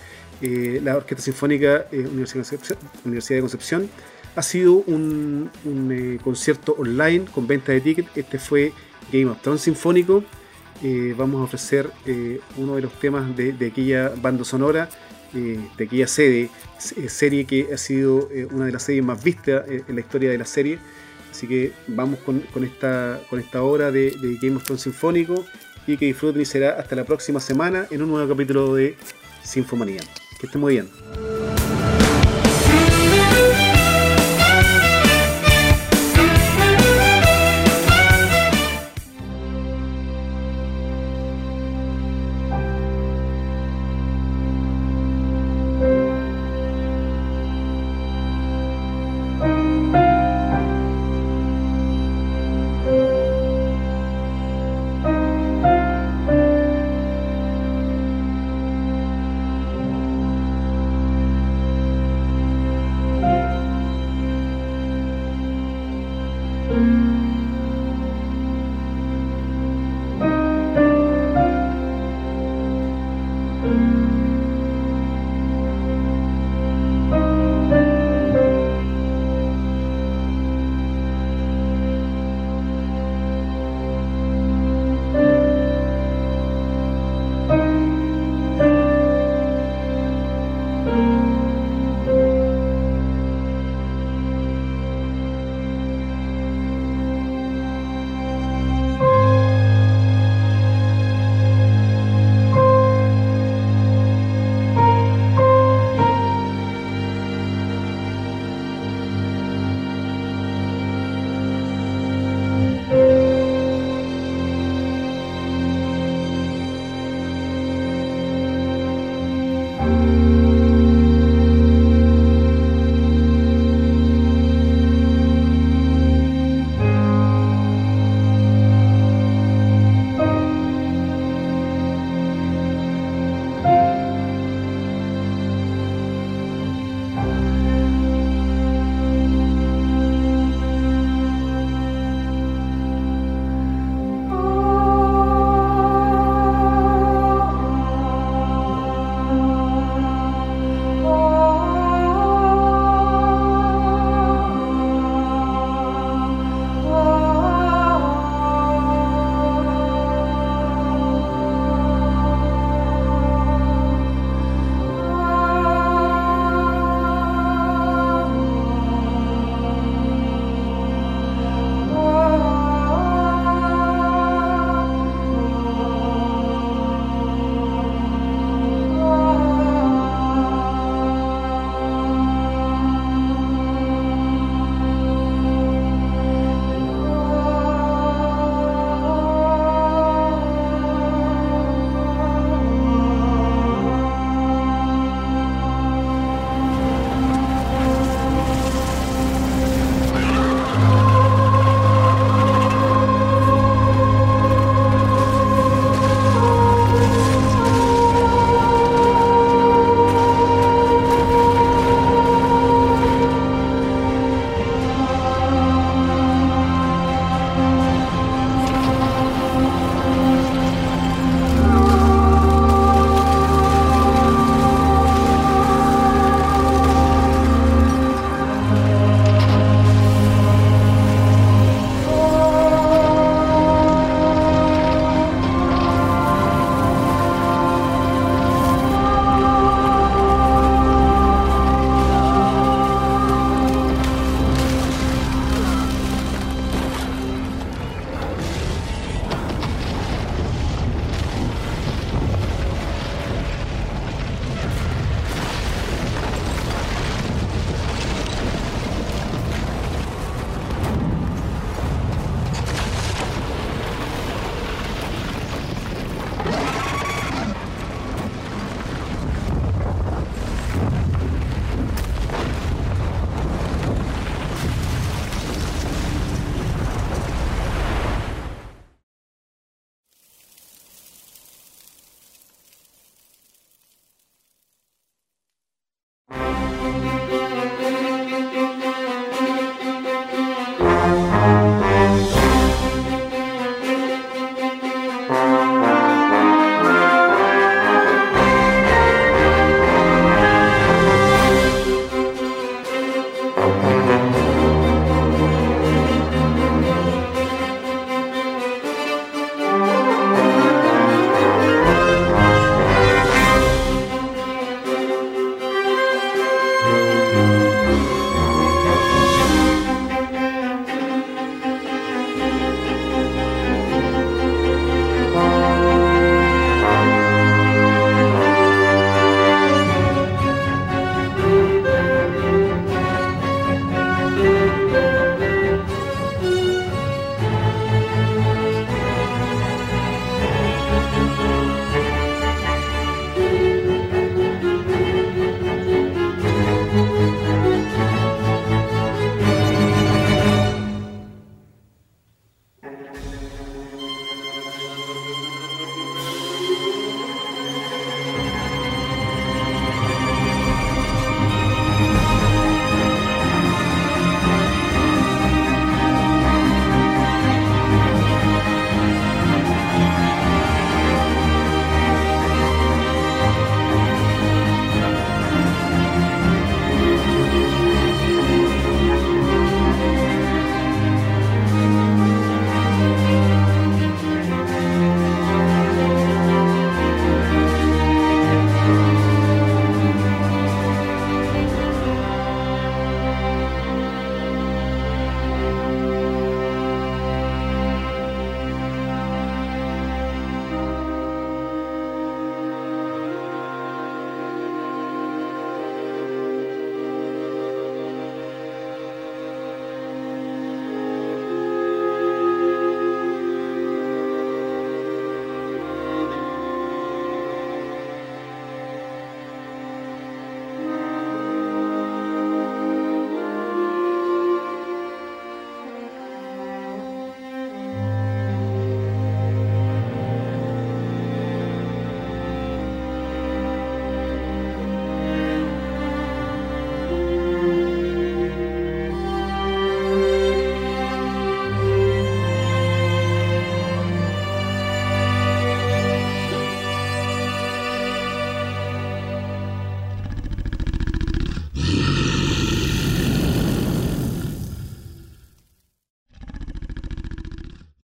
la 0.83 0.97
Orquesta 0.97 1.23
Sinfónica 1.23 1.87
Universidad 1.93 3.37
de 3.37 3.41
Concepción 3.41 3.91
ha 4.37 4.43
sido 4.43 4.75
un, 4.87 5.51
eh, 5.91 6.19
concierto 6.23 6.75
online 6.79 7.25
con 7.27 7.47
venta 7.47 7.73
de 7.73 7.81
tickets. 7.81 8.09
Este 8.15 8.39
fue 8.39 8.73
Game 9.13 9.27
of 9.27 9.41
Thrones 9.43 9.63
Sinfónico. 9.63 10.25
Eh, 10.83 11.15
vamos 11.17 11.41
a 11.41 11.45
ofrecer 11.45 11.91
eh, 12.07 12.41
uno 12.57 12.77
de 12.77 12.83
los 12.83 12.93
temas 12.95 13.37
de, 13.37 13.67
aquella 13.67 14.13
banda 14.17 14.45
sonora, 14.45 14.89
de 15.33 15.85
aquella 15.85 16.09
serie, 16.09 16.51
serie 16.79 17.45
que 17.45 17.69
ha 17.73 17.77
sido 17.77 18.29
una 18.51 18.67
de 18.67 18.73
las 18.73 18.83
series 18.83 19.05
más 19.05 19.23
vistas 19.23 19.65
en 19.69 19.95
la 19.95 20.01
historia 20.01 20.31
de 20.31 20.39
la 20.39 20.45
serie. 20.45 20.79
Así 21.31 21.47
que 21.47 21.73
vamos 21.87 22.19
con, 22.21 22.43
esta, 22.65 23.21
con 23.31 23.39
esta 23.39 23.63
obra 23.63 23.93
de, 23.93 24.11
de, 24.11 24.39
Game 24.43 24.57
of 24.57 24.65
Thrones 24.65 24.83
Sinfónico 24.83 25.45
y 25.87 25.97
que 25.97 26.07
disfruten 26.07 26.43
y 26.43 26.45
será 26.45 26.73
hasta 26.73 26.97
la 26.97 27.05
próxima 27.05 27.39
semana 27.41 27.87
en 27.91 28.03
un 28.03 28.11
nuevo 28.11 28.29
capítulo 28.29 28.75
de 28.75 28.97
Sinfomanía. 29.43 30.01
Que 30.41 30.47
estén 30.47 30.61
muy 30.61 30.75
bien. 30.75 31.70